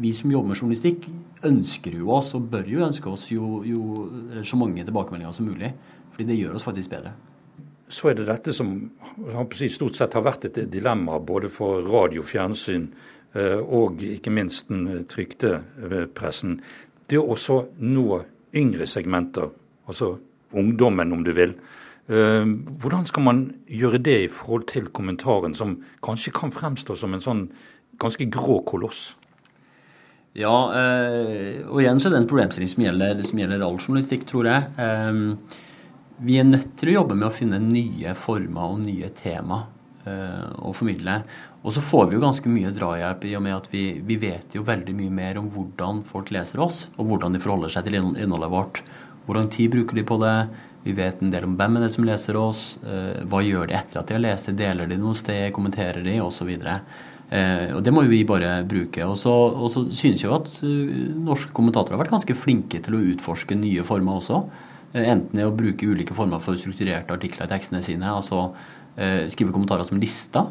vi, 0.00 0.14
som 0.16 0.32
jobber 0.32 0.54
med 0.54 0.56
journalistikk, 0.56 1.04
ønsker 1.44 1.98
jo 1.98 2.14
oss, 2.16 2.32
og 2.38 2.48
bør 2.54 2.70
jo 2.72 2.86
ønske 2.86 3.12
oss, 3.12 3.26
jo, 3.34 3.60
jo 3.68 4.40
så 4.48 4.56
mange 4.56 4.86
tilbakemeldinger 4.86 5.36
som 5.36 5.52
mulig. 5.52 5.74
Fordi 6.14 6.30
det 6.30 6.40
gjør 6.40 6.56
oss 6.56 6.64
faktisk 6.64 6.96
bedre 6.96 7.12
så 7.88 8.10
er 8.10 8.18
det 8.18 8.28
dette 8.28 8.54
som 8.56 8.74
stort 9.70 9.98
sett 9.98 10.14
har 10.16 10.24
vært 10.24 10.48
et 10.48 10.60
dilemma 10.72 11.18
både 11.20 11.50
for 11.52 11.84
radio, 11.86 12.24
fjernsyn 12.26 12.88
eh, 13.34 13.60
og 13.60 14.02
ikke 14.02 14.32
minst 14.34 14.70
den 14.70 14.86
eh, 14.88 15.02
trykte 15.08 15.52
eh, 15.84 16.04
pressen. 16.08 16.58
Det 17.06 17.20
å 17.20 17.28
også 17.34 17.60
nå 17.84 18.22
yngre 18.56 18.86
segmenter, 18.88 19.50
altså 19.86 20.14
ungdommen 20.54 21.12
om 21.12 21.24
du 21.26 21.32
vil. 21.36 21.54
Hvordan 22.04 23.06
skal 23.08 23.24
man 23.24 23.38
gjøre 23.64 23.98
det 24.04 24.16
i 24.26 24.32
forhold 24.32 24.66
til 24.68 24.90
kommentaren, 24.92 25.54
som 25.56 25.78
kanskje 26.04 26.34
kan 26.36 26.52
fremstå 26.52 26.98
som 27.00 27.14
en 27.16 27.22
sånn 27.24 27.44
ganske 28.02 28.26
grå 28.28 28.58
koloss? 28.68 29.14
Ja, 30.36 30.52
og 30.52 31.80
igjen 31.80 32.02
så 32.02 32.10
er 32.10 32.16
det 32.16 32.20
en 32.24 32.28
problemstilling 32.28 32.68
som 32.68 32.84
gjelder, 32.84 33.22
som 33.24 33.40
gjelder 33.40 33.64
all 33.64 33.78
journalistikk, 33.78 34.26
tror 34.28 34.50
jeg 34.50 35.38
vi 36.22 36.36
er 36.38 36.46
nødt 36.46 36.74
til 36.78 36.92
å 36.92 36.98
jobbe 37.00 37.16
med 37.18 37.28
å 37.28 37.34
finne 37.34 37.58
nye 37.62 38.14
former 38.18 38.74
og 38.74 38.84
nye 38.84 39.10
tema 39.16 39.64
å 40.04 40.72
formidle. 40.76 41.16
Og 41.64 41.72
så 41.72 41.80
får 41.80 42.10
vi 42.10 42.18
jo 42.18 42.24
ganske 42.26 42.50
mye 42.52 42.72
drahjelp 42.76 43.24
i 43.24 43.32
og 43.38 43.42
med 43.46 43.56
at 43.56 43.70
vi, 43.72 43.84
vi, 44.04 44.18
vet 44.20 44.52
jo 44.54 44.66
veldig 44.66 44.94
mye 44.98 45.14
mer 45.14 45.40
om 45.40 45.48
hvordan 45.52 46.02
folk 46.08 46.30
leser 46.34 46.60
oss, 46.60 46.84
og 46.98 47.08
hvordan 47.08 47.34
de 47.34 47.40
forholder 47.40 47.72
seg 47.72 47.88
til 47.88 47.98
innholdet 48.02 48.52
vårt. 48.52 48.82
Hvordan 49.24 49.48
tid 49.52 49.72
bruker 49.72 49.96
de 49.96 50.04
på 50.04 50.18
det? 50.20 50.36
Vi 50.84 50.92
vet 50.96 51.22
en 51.24 51.32
del 51.32 51.46
om 51.48 51.56
hvem 51.58 51.78
er 51.78 51.86
det 51.86 51.94
som 51.94 52.06
leser 52.06 52.36
oss. 52.36 52.62
Uh, 52.84 53.24
hva 53.30 53.40
gjør 53.44 53.70
de 53.70 53.78
etter 53.78 54.00
at 54.00 54.10
de 54.10 54.18
har 54.18 54.24
lest 54.24 54.50
det? 54.50 54.58
Deler 54.60 54.90
de 54.90 55.00
noe 55.00 55.16
sted? 55.18 55.48
Kommenterer 55.56 56.04
de? 56.04 56.18
Osv. 56.24 56.52
Uh, 56.54 57.70
og 57.78 57.80
det 57.86 57.94
må 57.94 58.04
jo 58.04 58.12
vi 58.12 58.20
bare 58.28 58.58
bruke. 58.68 59.08
Og 59.08 59.16
så, 59.20 59.32
og 59.32 59.72
så 59.72 59.86
synes 59.88 60.22
jeg 60.22 60.28
jo 60.28 60.36
at 60.36 60.52
uh, 60.60 60.94
norske 61.30 61.56
kommentatorer 61.56 61.96
har 61.96 62.04
vært 62.04 62.14
ganske 62.18 62.38
flinke 62.38 62.84
til 62.84 62.98
å 62.98 63.04
utforske 63.14 63.58
nye 63.58 63.86
former 63.88 64.20
også. 64.20 64.44
Eh, 64.94 65.10
enten 65.10 65.34
det 65.34 65.46
å 65.46 65.54
bruke 65.54 65.88
ulike 65.90 66.14
former 66.16 66.42
for 66.42 66.58
strukturerte 66.58 67.16
artikler 67.16 67.48
i 67.48 67.52
tekstene 67.52 67.82
sine, 67.84 68.10
altså 68.14 68.46
eh, 68.94 69.26
skrive 69.32 69.54
kommentarer 69.54 69.86
som 69.88 70.00
lister, 70.00 70.50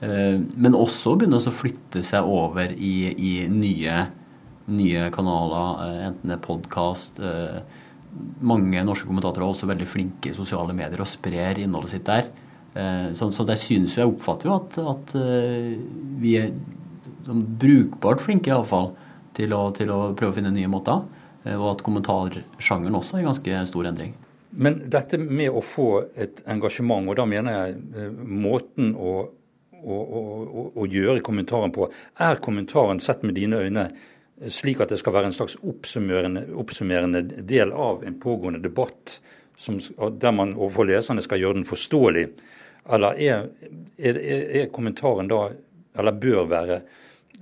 eh, 0.00 0.38
men 0.38 0.78
også 0.78 1.16
begynne 1.18 1.40
å 1.42 1.54
flytte 1.54 2.04
seg 2.06 2.28
over 2.28 2.72
i, 2.72 2.94
i 3.10 3.32
nye, 3.50 4.04
nye, 4.70 5.08
kanaler, 5.14 5.96
enten 6.10 6.30
det 6.30 6.38
er 6.38 6.44
podkast 6.44 7.18
Mange 8.42 8.82
norske 8.84 9.08
kommentatorer 9.08 9.46
er 9.46 9.54
også 9.54 9.68
veldig 9.70 9.88
flinke 9.88 10.30
i 10.30 10.36
sosiale 10.36 10.74
medier 10.76 11.00
og 11.00 11.08
sprer 11.08 11.62
innholdet 11.62 11.94
sitt 11.94 12.04
der. 12.08 12.26
Så, 13.16 13.28
så 13.32 13.44
jeg 13.50 13.60
synes 13.60 13.94
jo, 13.94 14.02
jeg 14.02 14.10
oppfatter 14.10 14.48
jo 14.48 14.54
at, 14.56 14.76
at 14.92 15.14
vi 16.20 16.34
er 16.40 16.50
brukbart 17.26 18.20
flinke 18.24 18.48
iallfall 18.52 18.90
til, 19.36 19.52
å, 19.56 19.66
til 19.76 19.92
å 19.92 19.98
prøve 20.16 20.32
å 20.32 20.36
finne 20.36 20.52
nye 20.54 20.70
måter. 20.72 21.02
Eh, 21.44 21.56
og 21.56 21.72
at 21.74 21.84
kommentarsjangeren 21.86 22.98
også 22.98 23.18
er 23.18 23.24
i 23.24 23.28
ganske 23.28 23.64
stor 23.70 23.90
endring. 23.90 24.14
Men 24.52 24.82
dette 24.92 25.18
med 25.18 25.50
å 25.50 25.62
få 25.64 25.88
et 26.12 26.42
engasjement, 26.50 27.08
og 27.08 27.18
da 27.18 27.26
mener 27.28 27.56
jeg 27.56 27.78
eh, 27.96 28.10
måten 28.22 28.92
å, 28.94 29.14
å, 29.82 29.98
å, 29.98 30.66
å 30.82 30.88
gjøre 30.88 31.24
kommentaren 31.24 31.72
på. 31.74 31.88
Er 32.20 32.42
kommentaren 32.44 33.00
sett 33.02 33.24
med 33.26 33.38
dine 33.38 33.62
øyne 33.64 33.88
slik 34.50 34.80
at 34.82 34.90
det 34.92 34.98
skal 35.00 35.14
være 35.14 35.30
en 35.30 35.36
slags 35.36 35.58
oppsummerende, 35.60 36.46
oppsummerende 36.58 37.22
del 37.46 37.72
av 37.72 38.02
en 38.06 38.18
pågående 38.20 38.62
debatt, 38.64 39.20
som, 39.58 39.78
der 40.18 40.34
man 40.34 40.56
overfor 40.56 40.88
leserne 40.88 41.22
skal 41.22 41.42
gjøre 41.42 41.60
den 41.60 41.68
forståelig? 41.68 42.26
Eller 42.92 43.20
er, 43.22 43.46
er, 43.98 44.18
er 44.62 44.72
kommentaren 44.74 45.30
da, 45.30 45.44
eller 45.98 46.18
bør 46.18 46.48
være, 46.50 46.80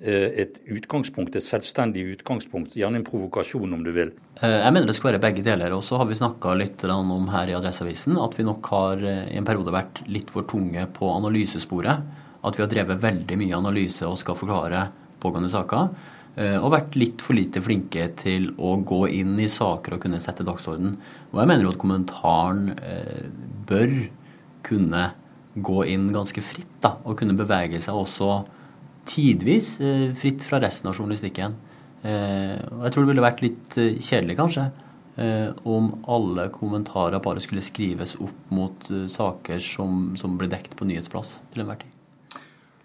Eh, 0.01 0.31
et 0.41 0.55
utgangspunkt, 0.73 1.35
et 1.37 1.45
selvstendig 1.45 2.07
utgangspunkt, 2.15 2.73
gjerne 2.79 3.03
en 3.03 3.05
provokasjon 3.05 3.75
om 3.77 3.83
du 3.85 3.91
vil? 3.93 4.15
Eh, 4.41 4.55
jeg 4.63 4.73
mener 4.73 4.89
det 4.89 4.95
skal 4.97 5.11
være 5.11 5.21
begge 5.21 5.43
deler. 5.45 5.75
Og 5.77 5.83
så 5.85 5.99
har 6.01 6.09
vi 6.09 6.17
snakka 6.17 6.55
litt 6.57 6.85
om 6.89 7.29
her 7.29 7.51
i 7.51 7.57
Adresseavisen 7.59 8.17
at 8.17 8.39
vi 8.39 8.47
nok 8.49 8.71
har 8.73 9.05
eh, 9.05 9.27
i 9.35 9.37
en 9.37 9.45
periode 9.45 9.75
vært 9.75 10.01
litt 10.09 10.33
for 10.33 10.49
tunge 10.49 10.87
på 10.97 11.11
analysesporet. 11.19 12.07
At 12.41 12.57
vi 12.57 12.65
har 12.65 12.73
drevet 12.73 13.03
veldig 13.03 13.37
mye 13.43 13.59
analyse 13.59 14.09
og 14.09 14.17
skal 14.17 14.39
forklare 14.41 14.87
pågående 15.21 15.53
saker. 15.53 15.93
Og 16.39 16.71
vært 16.73 16.95
litt 16.97 17.21
for 17.25 17.35
lite 17.37 17.61
flinke 17.61 18.05
til 18.17 18.53
å 18.57 18.77
gå 18.87 19.01
inn 19.19 19.35
i 19.43 19.49
saker 19.51 19.97
og 19.97 20.05
kunne 20.05 20.21
sette 20.23 20.47
dagsorden. 20.47 20.95
Og 21.33 21.41
jeg 21.43 21.51
mener 21.51 21.67
jo 21.67 21.73
at 21.75 21.81
kommentaren 21.83 22.71
bør 23.69 23.97
kunne 24.65 25.03
gå 25.55 25.85
inn 25.91 26.09
ganske 26.15 26.43
fritt, 26.45 26.77
da, 26.83 26.95
og 27.05 27.19
kunne 27.19 27.37
bevege 27.39 27.81
seg 27.83 27.99
også 27.99 28.31
tidvis 29.11 29.75
eh, 29.83 30.11
fritt 30.19 30.45
fra 30.47 30.61
resten 30.63 30.91
av 30.91 30.99
journalistikken. 30.99 31.57
Eh, 32.03 32.57
og 32.71 32.87
jeg 32.87 32.95
tror 32.95 33.05
det 33.05 33.13
ville 33.13 33.27
vært 33.27 33.45
litt 33.45 33.79
eh, 33.81 33.97
kjedelig, 33.99 34.39
kanskje, 34.41 34.71
om 35.69 35.91
alle 36.09 36.47
kommentarer 36.55 37.21
bare 37.21 37.43
skulle 37.45 37.61
skrives 37.61 38.15
opp 38.25 38.53
mot 38.55 38.87
saker 39.11 39.61
som, 39.61 40.15
som 40.17 40.39
ble 40.41 40.49
dekt 40.49 40.79
på 40.79 40.87
nyhetsplass 40.89 41.41
til 41.53 41.67
enhver 41.67 41.83
tid. 41.83 42.00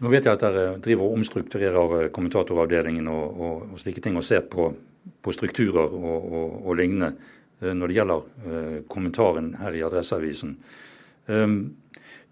Nå 0.03 0.11
vet 0.11 0.27
jeg 0.27 0.35
at 0.35 0.43
dere 0.43 0.75
driver 0.83 1.07
og 1.07 1.19
omstrukturerer 1.19 2.09
kommentatoravdelingen 2.15 3.07
og, 3.07 3.39
og, 3.39 3.63
og 3.71 3.79
slike 3.79 4.03
ting, 4.03 4.17
og 4.19 4.27
ser 4.27 4.43
på, 4.51 4.67
på 5.23 5.33
strukturer 5.35 5.87
og, 5.95 6.27
og, 6.65 6.73
lignende 6.75 7.13
når 7.65 7.87
det 7.87 7.95
gjelder 7.95 8.25
uh, 8.45 8.79
kommentaren 8.91 9.53
her 9.61 9.77
i 9.77 9.83
Adresseavisen. 9.87 10.57
Um, 11.31 11.77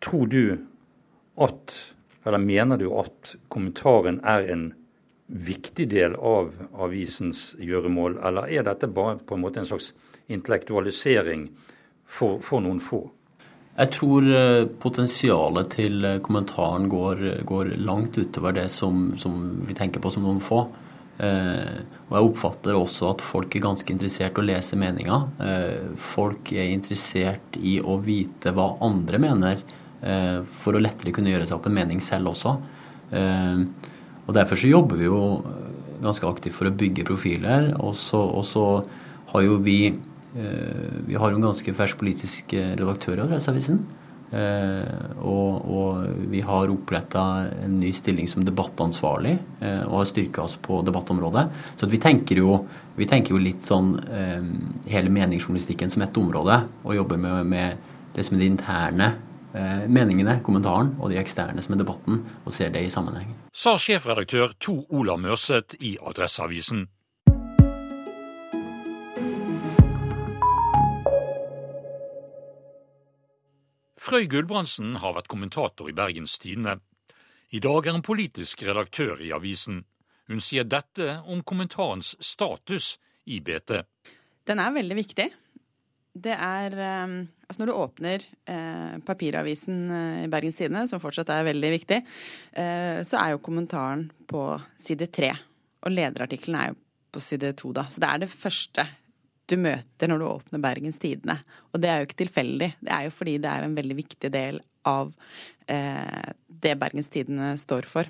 tror 0.04 0.28
du 0.28 0.58
at 1.42 1.78
eller 2.26 2.40
mener 2.40 2.78
du 2.78 2.88
at 3.00 3.36
kommentaren 3.52 4.22
er 4.24 4.48
en 4.54 4.70
viktig 5.28 5.88
del 5.92 6.16
av 6.16 6.54
avisens 6.86 7.54
gjøremål, 7.60 8.20
eller 8.24 8.52
er 8.52 8.68
dette 8.68 8.88
bare 8.92 9.18
på 9.20 9.36
en 9.36 9.44
måte 9.44 9.62
en 9.62 9.68
slags 9.68 9.92
intellektualisering 10.32 11.50
for, 12.06 12.40
for 12.44 12.64
noen 12.64 12.80
få? 12.84 13.06
Jeg 13.74 13.90
tror 13.96 14.28
eh, 14.30 14.68
potensialet 14.82 15.72
til 15.74 16.06
eh, 16.06 16.20
kommentaren 16.22 16.86
går, 16.92 17.24
går 17.50 17.72
langt 17.82 18.20
utover 18.22 18.54
det 18.54 18.68
som, 18.70 19.16
som, 19.18 19.40
vi 19.66 19.74
tenker 19.78 20.04
på 20.04 20.12
som 20.14 20.26
noen 20.28 20.42
få. 20.46 20.60
Eh, 21.18 21.80
og 22.06 22.14
jeg 22.14 22.28
oppfatter 22.28 22.78
også 22.78 23.10
at 23.16 23.26
folk 23.26 23.58
er 23.58 23.66
ganske 23.66 23.90
interessert 23.94 24.38
i 24.38 24.44
å 24.44 24.46
lese 24.46 24.78
meninger. 24.78 25.26
Eh, 25.42 25.90
folk 25.98 26.54
er 26.54 26.70
interessert 26.70 27.58
i 27.58 27.80
å 27.82 27.98
vite 27.98 28.54
hva 28.54 28.76
andre 28.86 29.22
mener. 29.26 29.66
Eh, 30.06 30.40
for 30.62 30.78
å 30.78 30.84
lettere 30.84 31.16
kunne 31.16 31.34
gjøre 31.34 31.50
seg 31.50 31.58
opp 31.58 31.72
en 31.72 31.78
mening 31.82 32.04
selv 32.04 32.30
også. 32.36 32.54
Eh, 33.10 33.66
og 34.24 34.34
Derfor 34.38 34.60
så 34.60 34.70
jobber 34.70 35.02
vi 35.02 35.10
jo 35.10 35.24
ganske 36.04 36.30
aktivt 36.30 36.60
for 36.60 36.70
å 36.70 36.78
bygge 36.78 37.10
profiler. 37.10 37.72
Og 37.82 37.98
så 37.98 38.68
har 39.34 39.50
jo 39.50 39.58
vi 39.66 39.96
Vi 40.34 41.18
har 41.20 41.30
jo 41.30 41.38
en 41.38 41.46
ganske 41.46 41.74
fersk 41.78 42.00
politisk 42.00 42.56
redaktør 42.58 43.20
i 43.20 43.24
Adresseavisen. 43.28 43.84
Eh, 44.34 45.10
og, 45.22 45.66
og, 45.70 46.06
vi 46.32 46.40
har 46.42 46.72
oppretta 46.74 47.24
en 47.62 47.76
ny 47.78 47.92
stilling 47.94 48.26
som 48.30 48.42
debattansvarlig 48.46 49.36
eh, 49.62 49.84
og 49.84 50.00
har 50.00 50.08
styrka 50.10 50.46
oss 50.48 50.56
på 50.62 50.80
debattområdet. 50.86 51.44
Så 51.78 51.90
vi 51.92 52.00
tenker, 52.02 52.42
jo, 52.42 52.56
vi, 52.98 53.06
tenker 53.10 53.36
jo, 53.36 53.42
litt 53.44 53.62
sånn 53.66 53.94
eh, 54.10 54.42
hele 54.90 55.14
meningsjournalistikken 55.14 55.94
som 55.94 56.06
ett 56.06 56.18
område, 56.18 56.64
og 56.82 56.98
jobber 56.98 57.22
med, 57.22 57.54
med 57.54 57.94
det 58.16 58.26
som 58.26 58.40
er 58.40 58.44
de 58.46 58.50
interne 58.56 59.14
meningene, 59.54 60.40
kommentaren, 60.42 60.88
og 60.98 61.12
de 61.12 61.20
eksterne 61.22 61.62
som 61.62 61.76
er 61.76 61.84
debatten, 61.84 62.24
og 62.42 62.56
ser 62.56 62.72
det 62.74 62.82
i 62.82 62.90
sammenheng. 62.90 63.36
Sa 63.54 63.76
sjefredaktør 63.78 64.56
To 64.66 64.80
Olav 64.90 65.20
Mørseth 65.22 65.78
i 65.78 65.92
Adresseavisen. 66.02 66.88
Frøy 74.04 74.26
Gulbrandsen 74.28 74.98
har 75.00 75.14
vært 75.16 75.30
kommentator 75.32 75.88
i 75.88 75.94
Bergens 75.96 76.34
Tidende. 76.44 76.74
I 77.56 77.62
dag 77.64 77.86
er 77.88 77.96
hun 77.96 78.04
politisk 78.04 78.66
redaktør 78.68 79.22
i 79.24 79.30
avisen. 79.32 79.86
Hun 80.28 80.42
sier 80.44 80.68
dette 80.68 81.22
om 81.24 81.40
kommentarens 81.48 82.10
status 82.20 82.98
i 83.32 83.38
BT. 83.40 83.78
Den 84.44 84.60
er 84.60 84.76
veldig 84.76 84.98
viktig. 84.98 85.30
Det 86.14 86.36
er 86.36 86.76
eh, 86.76 87.14
Altså 87.48 87.62
når 87.62 87.70
du 87.70 87.80
åpner 87.80 88.26
eh, 88.50 89.00
papiravisen 89.08 89.80
eh, 89.94 90.20
i 90.26 90.30
Bergens 90.34 90.60
Tidende, 90.60 90.84
som 90.90 91.02
fortsatt 91.02 91.32
er 91.32 91.48
veldig 91.48 91.72
viktig, 91.78 92.00
eh, 92.60 93.00
så 93.08 93.20
er 93.22 93.34
jo 93.34 93.42
kommentaren 93.46 94.08
på 94.28 94.44
side 94.82 95.08
tre. 95.14 95.32
Og 95.86 95.96
lederartikkelen 95.96 96.60
er 96.60 96.72
jo 96.74 96.80
på 97.14 97.24
side 97.24 97.54
to, 97.62 97.72
da. 97.78 97.88
Så 97.94 98.04
det 98.04 98.10
er 98.10 98.24
det 98.24 98.32
første 98.34 98.88
du 99.52 99.58
møter 99.60 100.10
når 100.10 100.22
du 100.22 100.28
åpner 100.30 100.62
Bergens 100.64 101.02
Tidende. 101.02 101.40
Og 101.74 101.82
det 101.84 101.90
er 101.92 102.00
jo 102.00 102.08
ikke 102.08 102.22
tilfeldig. 102.24 102.70
Det 102.80 102.94
er 102.96 103.08
jo 103.08 103.16
fordi 103.16 103.40
det 103.44 103.52
er 103.52 103.66
en 103.66 103.76
veldig 103.76 103.98
viktig 103.98 104.32
del 104.34 104.62
av 104.88 105.12
eh, 105.68 106.30
det 106.48 106.78
Bergens 106.80 107.12
Tidende 107.12 107.54
står 107.60 107.88
for. 107.90 108.10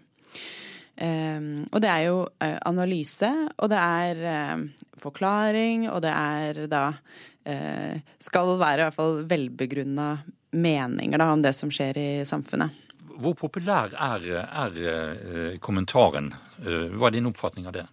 Um, 0.93 1.65
og 1.73 1.81
det 1.81 1.89
er 1.89 2.03
jo 2.05 2.17
uh, 2.29 2.57
analyse, 2.69 3.29
og 3.57 3.69
det 3.71 3.79
er 3.81 4.19
uh, 4.21 4.89
forklaring, 5.01 5.87
og 5.89 6.03
det 6.05 6.11
er 6.13 6.59
da 6.69 6.83
uh, 6.93 7.95
Skal 8.21 8.53
være 8.61 8.77
i 8.77 8.85
hvert 8.85 8.97
fall 8.99 9.23
velbegrunna 9.25 10.11
meninger 10.53 11.17
da, 11.17 11.31
om 11.33 11.41
det 11.41 11.55
som 11.57 11.71
skjer 11.73 11.97
i 11.97 12.09
samfunnet. 12.29 12.77
Hvor 13.23 13.33
populær 13.37 13.93
er, 13.97 14.29
er 14.45 15.57
kommentaren? 15.61 16.31
Hva 16.61 17.09
er 17.09 17.13
din 17.13 17.29
oppfatning 17.29 17.67
av 17.69 17.75
det? 17.75 17.83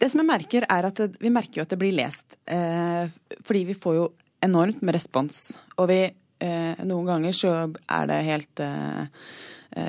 Det 0.00 0.08
som 0.08 0.22
jeg 0.22 0.30
merker, 0.30 0.64
er 0.64 0.88
at 0.88 1.02
vi 1.20 1.32
merker 1.32 1.60
jo 1.60 1.66
at 1.66 1.74
det 1.74 1.78
blir 1.80 1.92
lest. 1.96 2.24
Eh, 2.48 3.10
fordi 3.44 3.66
vi 3.68 3.76
får 3.76 3.98
jo 3.98 4.08
enormt 4.40 4.80
med 4.80 4.96
respons. 4.96 5.50
Og 5.76 5.90
vi 5.90 6.00
eh, 6.06 6.84
Noen 6.88 7.10
ganger 7.10 7.36
så 7.36 7.54
er 7.68 8.10
det 8.10 8.20
helt 8.30 8.64
eh, 8.64 9.24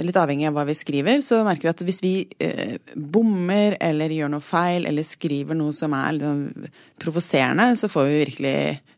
Litt 0.06 0.18
avhengig 0.20 0.46
av 0.46 0.54
hva 0.54 0.62
vi 0.68 0.76
skriver, 0.78 1.24
så 1.26 1.40
merker 1.42 1.66
vi 1.66 1.70
at 1.72 1.80
hvis 1.88 2.02
vi 2.04 2.12
bommer 2.94 3.74
eller 3.82 4.14
gjør 4.14 4.30
noe 4.30 4.46
feil 4.46 4.86
eller 4.86 5.02
skriver 5.02 5.58
noe 5.58 5.74
som 5.74 5.96
er 5.98 6.20
liksom, 6.20 6.68
provoserende, 7.02 7.66
så 7.74 7.90
får 7.90 8.06
vi 8.06 8.20
virkelig 8.20 8.54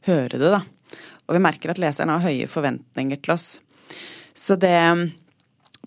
høre 0.10 0.42
det, 0.42 0.50
da. 0.52 0.60
Og 1.24 1.38
vi 1.38 1.44
merker 1.46 1.72
at 1.72 1.80
leserne 1.80 2.18
har 2.18 2.28
høye 2.28 2.52
forventninger 2.52 3.22
til 3.24 3.32
oss. 3.38 3.48
Så 4.36 4.60
det 4.60 4.76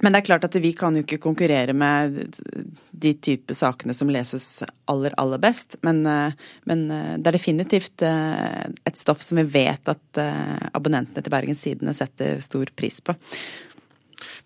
men 0.04 0.12
det 0.12 0.20
er 0.20 0.26
klart 0.26 0.44
at 0.44 0.56
vi 0.60 0.74
kan 0.76 0.96
jo 0.96 1.00
ikke 1.06 1.22
konkurrere 1.24 1.72
med 1.72 2.18
de 2.92 3.12
type 3.24 3.54
sakene 3.56 3.94
som 3.96 4.10
leses 4.12 4.60
aller, 4.92 5.14
aller 5.16 5.40
best. 5.40 5.78
Men, 5.86 6.02
eh, 6.06 6.34
men, 6.68 6.90
eh, 6.90 7.14
det 7.16 7.30
er 7.30 7.38
definitivt 7.38 8.04
eh, 8.04 8.66
et 8.84 8.96
stoff 9.00 9.24
som 9.24 9.40
vi 9.40 9.46
vet 9.56 9.88
at 9.88 10.20
abonnentene 10.76 11.22
til 11.22 11.32
Bergens 11.32 11.64
Tidende 11.64 11.96
setter 11.96 12.42
stor 12.44 12.72
pris 12.76 13.00
på. 13.00 13.16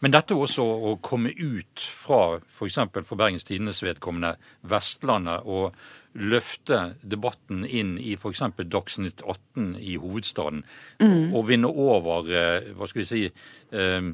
Men 0.00 0.14
dette 0.14 0.36
også 0.36 0.64
å 0.64 0.96
komme 1.04 1.32
ut 1.36 1.82
fra 1.84 2.38
f.eks. 2.40 2.78
For, 2.80 3.04
for 3.04 3.20
Bergens 3.20 3.44
Tidendes 3.48 3.82
vedkommende 3.84 4.36
Vestlandet 4.68 5.44
og 5.44 5.76
løfte 6.18 6.96
debatten 7.06 7.62
inn 7.68 7.94
i 8.00 8.16
f.eks. 8.16 8.42
Dagsnytt 8.66 9.22
18 9.22 9.76
i 9.78 9.96
hovedstaden, 10.00 10.64
mm. 11.02 11.34
og 11.36 11.46
vinne 11.50 11.70
over 11.70 12.30
eh, 12.32 12.70
hva 12.74 12.88
skal 12.90 13.02
vi 13.02 13.06
si 13.06 13.22
eh, 13.28 14.08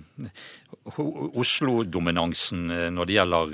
Oslo-dominansen 0.97 2.67
eh, 2.75 2.89
når 2.93 3.09
det 3.09 3.17
gjelder 3.17 3.47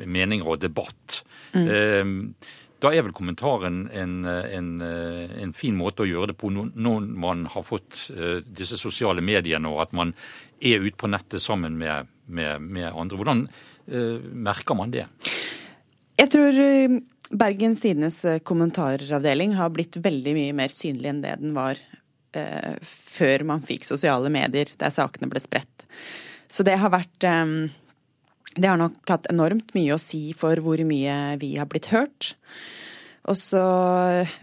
meninger 0.00 0.48
og 0.50 0.64
debatt. 0.64 1.20
Mm. 1.54 2.34
Da 2.80 2.94
er 2.94 3.04
vel 3.04 3.12
kommentaren 3.16 3.82
en, 3.92 4.14
en, 4.24 4.68
en, 4.80 5.52
fin 5.56 5.76
måte 5.76 6.06
å 6.06 6.08
gjøre 6.08 6.30
det 6.32 6.38
på 6.40 6.48
når 6.48 7.08
man 7.12 7.44
har 7.52 7.64
fått 7.66 8.06
disse 8.48 8.78
sosiale 8.80 9.20
mediene, 9.20 9.68
og 9.68 9.82
at 9.84 9.92
man 9.96 10.14
er 10.60 10.80
ute 10.80 10.96
på 10.96 11.10
nettet 11.12 11.44
sammen 11.44 11.76
med, 11.80 12.08
med, 12.24 12.64
med 12.64 12.88
andre. 12.88 13.20
Hvordan 13.20 13.44
merker 14.32 14.78
man 14.80 14.94
det? 14.96 15.04
Jeg 16.20 16.32
tror 16.32 16.56
Bergens 17.30 17.80
Tidendes 17.80 18.24
eh, 18.24 18.38
kommentaravdeling 18.38 19.54
har 19.54 19.70
blitt 19.70 19.96
veldig 20.02 20.34
mye 20.34 20.54
mer 20.58 20.72
synlig 20.74 21.12
enn 21.12 21.22
det 21.22 21.36
den 21.38 21.52
var 21.54 21.78
uh, 21.78 22.74
før 22.82 23.44
man 23.46 23.62
fikk 23.66 23.86
sosiale 23.86 24.32
medier, 24.34 24.72
der 24.80 24.90
sakene 24.90 25.30
ble 25.30 25.42
spredt. 25.42 25.86
Så 26.50 26.66
det 26.66 26.74
har 26.82 26.90
vært 26.90 27.26
eh, 27.26 27.70
Det 28.56 28.66
har 28.66 28.80
nok 28.80 28.98
hatt 29.10 29.28
enormt 29.30 29.74
mye 29.76 29.94
å 29.94 30.02
si 30.02 30.30
for 30.36 30.58
hvor 30.64 30.80
mye 30.86 31.16
vi 31.40 31.54
har 31.56 31.68
blitt 31.70 31.90
hørt. 31.94 32.32
Også, 33.30 33.60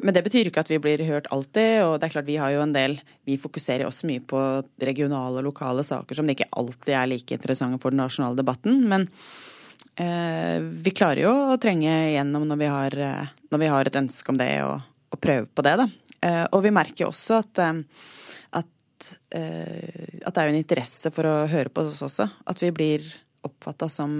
men 0.05 0.13
det 0.13 0.21
betyr 0.23 0.47
ikke 0.47 0.61
at 0.61 0.69
vi 0.69 0.77
blir 0.79 1.01
hørt 1.07 1.27
alltid, 1.33 1.81
og 1.81 1.97
det 1.97 2.07
er 2.07 2.13
klart 2.13 2.29
vi 2.29 2.37
har 2.37 2.53
jo 2.53 2.61
en 2.61 2.75
del 2.75 2.99
Vi 3.25 3.39
fokuserer 3.41 3.87
også 3.87 4.05
mye 4.07 4.21
på 4.21 4.39
regionale 4.79 5.41
og 5.41 5.47
lokale 5.49 5.83
saker 5.83 6.19
som 6.19 6.29
ikke 6.29 6.47
alltid 6.55 6.93
er 6.93 7.09
like 7.09 7.35
interessante 7.35 7.81
for 7.81 7.91
den 7.91 8.03
nasjonale 8.05 8.37
debatten. 8.37 8.85
men 8.87 9.09
Eh, 9.97 10.59
vi 10.61 10.93
klarer 10.93 11.23
jo 11.23 11.33
å 11.53 11.57
trenge 11.61 11.89
igjennom 12.11 12.45
når 12.45 12.59
vi 12.61 12.69
har, 12.69 12.97
eh, 13.01 13.29
når 13.49 13.61
vi 13.63 13.69
har 13.73 13.89
et 13.89 13.95
ønske 13.97 14.29
om 14.29 14.37
det, 14.37 14.51
og, 14.61 14.81
og 15.09 15.21
prøve 15.21 15.47
på 15.49 15.65
det, 15.65 15.73
da. 15.81 15.87
Eh, 16.21 16.43
og 16.53 16.61
vi 16.65 16.73
merker 16.73 17.09
også 17.09 17.39
at, 17.41 17.61
at, 18.61 19.07
at 19.33 20.33
det 20.33 20.43
er 20.43 20.49
jo 20.49 20.53
en 20.53 20.59
interesse 20.59 21.13
for 21.13 21.29
å 21.29 21.37
høre 21.49 21.73
på 21.73 21.87
oss 21.87 22.03
også. 22.05 22.29
At 22.45 22.61
vi 22.61 22.69
blir 22.75 23.07
oppfatta 23.45 23.89
som 23.91 24.13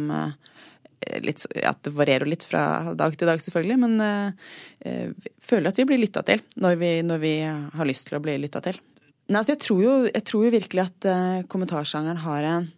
litt, 1.22 1.46
At 1.62 1.84
det 1.86 1.94
varierer 1.94 2.28
litt 2.30 2.44
fra 2.48 2.94
dag 2.98 3.16
til 3.16 3.30
dag, 3.30 3.42
selvfølgelig, 3.42 3.78
men 3.84 4.02
uh, 4.02 5.30
føler 5.40 5.70
at 5.70 5.78
vi 5.78 5.86
blir 5.88 6.02
lytta 6.02 6.24
til 6.26 6.42
når 6.58 6.80
vi, 6.82 6.90
når 7.06 7.22
vi, 7.22 7.34
har 7.46 7.88
lyst 7.88 8.10
til 8.10 8.18
å 8.18 8.24
bli 8.24 8.38
lytta 8.42 8.64
til. 8.66 8.80
Nei, 9.28 9.40
altså 9.40 9.54
jeg, 9.54 9.62
tror 9.62 9.84
jo, 9.84 9.94
jeg, 10.10 10.24
tror 10.26 10.46
jo, 10.48 10.54
virkelig 10.56 10.84
at 10.88 11.08
kommentarsjangeren 11.52 12.24
har 12.24 12.48
en 12.50 12.70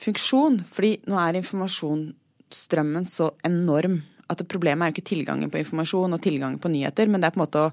funksjon, 0.00 0.60
fordi 0.72 0.96
nå 1.10 1.18
er 1.20 1.40
informasjonsstrømmen 1.40 3.08
så 3.08 3.32
enorm 3.46 4.00
at 4.32 4.42
problemet 4.50 4.82
er 4.82 4.90
jo 4.90 4.96
ikke 4.96 5.10
tilgangen 5.12 5.52
på 5.52 5.60
informasjon 5.60 6.16
og 6.16 6.22
tilgangen 6.22 6.60
på 6.62 6.70
nyheter, 6.72 7.10
men 7.10 7.22
det 7.22 7.28
er 7.28 7.36
på 7.36 7.40
en 7.40 7.44
måte 7.44 7.62
å, 7.62 7.72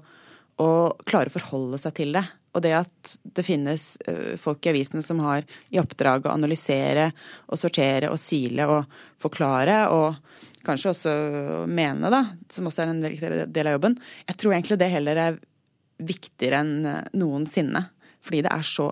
å 0.62 0.68
klare 1.08 1.30
å 1.30 1.34
forholde 1.34 1.80
seg 1.82 1.96
til 1.98 2.14
det. 2.14 2.24
Og 2.54 2.62
det 2.64 2.74
at 2.78 3.14
det 3.36 3.44
finnes 3.46 3.94
uh, 4.06 4.34
folk 4.40 4.64
i 4.66 4.72
avisene 4.72 5.02
som 5.04 5.22
har 5.24 5.46
i 5.74 5.80
oppdrag 5.82 6.26
å 6.26 6.34
analysere 6.34 7.10
og 7.48 7.58
sortere 7.60 8.12
og 8.12 8.20
sile 8.22 8.68
og 8.70 8.98
forklare, 9.22 9.80
og 9.90 10.20
kanskje 10.64 10.92
også 10.92 11.14
mene, 11.68 12.10
da, 12.12 12.22
som 12.52 12.70
også 12.70 12.84
er 12.84 12.92
en 12.92 13.02
viktig 13.04 13.32
del 13.52 13.68
av 13.68 13.76
jobben. 13.76 13.98
Jeg 14.28 14.40
tror 14.40 14.54
egentlig 14.54 14.80
det 14.80 14.92
heller 14.94 15.20
er 15.20 15.42
viktigere 16.02 16.62
enn 16.64 16.86
eh, 16.88 17.02
noensinne. 17.18 17.88
Fordi 18.24 18.44
det 18.46 18.52
er 18.54 18.64
så 18.66 18.88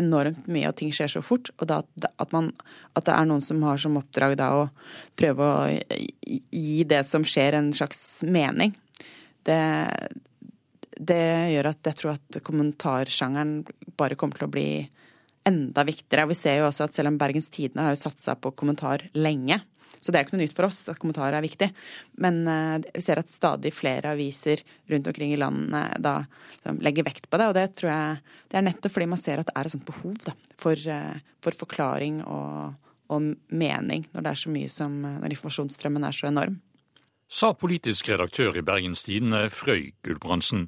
enormt 0.00 0.46
mye, 0.50 0.70
og 0.70 0.76
ting 0.80 0.92
skjer 0.94 1.10
så 1.14 1.22
fort. 1.24 1.52
Og 1.60 1.68
da, 1.70 1.82
at, 2.10 2.34
man, 2.34 2.50
at, 2.96 3.04
det 3.06 3.14
er 3.14 3.28
noen 3.28 3.44
som 3.44 3.62
har 3.66 3.80
som 3.80 3.98
oppdrag 4.00 4.36
da 4.40 4.50
å 4.56 4.66
prøve 5.20 5.48
å 5.48 5.56
gi 6.24 6.82
det 6.88 7.02
som 7.06 7.26
skjer, 7.28 7.58
en 7.58 7.72
slags 7.76 8.00
mening. 8.26 8.74
Det, 9.46 9.58
det 10.96 11.52
gjør 11.54 11.70
at 11.70 11.88
jeg 11.88 11.98
tror 11.98 12.16
at 12.16 12.42
kommentarsjangeren 12.44 13.62
bare 13.98 14.18
kommer 14.18 14.38
til 14.38 14.48
å 14.48 14.52
bli 14.52 14.68
enda 15.48 15.84
viktigere. 15.86 16.26
Og 16.26 16.32
vi 16.32 16.38
ser 16.38 16.60
jo 16.60 16.68
også 16.68 16.86
at 16.86 16.96
selv 16.96 17.12
om 17.12 17.18
Bergens 17.20 17.50
Tidende 17.52 17.86
har 17.86 17.96
jo 17.96 18.02
satsa 18.02 18.36
på 18.38 18.54
kommentar 18.58 19.08
lenge, 19.16 19.60
så 20.02 20.10
det 20.10 20.18
er 20.18 20.24
jo 20.24 20.26
ikke 20.26 20.34
noe 20.34 20.42
nytt 20.42 20.56
for 20.56 20.66
oss 20.66 20.80
at 20.90 20.98
kommentarer 20.98 21.36
er 21.38 21.44
viktig. 21.44 21.68
Men 22.22 22.40
uh, 22.48 22.78
vi 22.82 23.02
ser 23.04 23.20
at 23.20 23.30
stadig 23.30 23.70
flere 23.74 24.16
aviser 24.16 24.64
rundt 24.90 25.06
omkring 25.06 25.34
i 25.34 25.38
landet 25.38 26.00
da 26.02 26.16
liksom, 26.56 26.80
legger 26.82 27.06
vekt 27.06 27.28
på 27.30 27.38
det. 27.38 27.46
Og 27.52 27.54
det 27.54 27.66
tror 27.78 27.92
jeg 27.92 28.16
det 28.50 28.58
er 28.58 28.66
nettopp 28.66 28.96
fordi 28.96 29.10
man 29.12 29.22
ser 29.22 29.42
at 29.42 29.46
det 29.46 29.54
er 29.54 29.70
et 29.70 29.76
sånt 29.76 29.86
behov 29.86 30.18
da, 30.26 30.34
for, 30.58 30.88
uh, 30.90 31.14
for, 31.44 31.58
forklaring 31.62 32.18
og, 32.24 32.74
og, 33.14 33.30
mening 33.54 34.08
når 34.10 34.26
det 34.26 34.34
er 34.34 34.42
så 34.42 34.52
mye 34.52 34.72
som 34.72 34.98
når 35.04 35.36
informasjonsstrømmen 35.36 36.08
er 36.08 36.18
så 36.18 36.32
enorm. 36.32 36.58
Sa 37.32 37.54
politisk 37.56 38.10
redaktør 38.10 38.58
i 38.58 38.66
Bergens 38.66 39.06
Tidende, 39.06 39.46
Frøy 39.54 39.92
Gulbrandsen. 40.04 40.66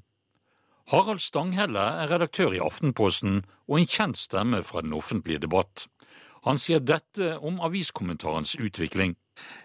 Harald 0.92 1.22
Stanghelle 1.24 1.80
er 1.80 2.10
redaktør 2.12 2.52
i 2.52 2.60
Aftenposten 2.60 3.42
og 3.64 3.78
en 3.78 3.88
kjent 3.88 4.18
stemme 4.20 4.60
fra 4.62 4.82
den 4.84 4.92
offentlige 4.92 5.40
debatt. 5.40 5.86
Han 6.44 6.60
sier 6.60 6.82
dette 6.84 7.38
om 7.40 7.56
aviskommentarens 7.64 8.52
utvikling. 8.60 9.14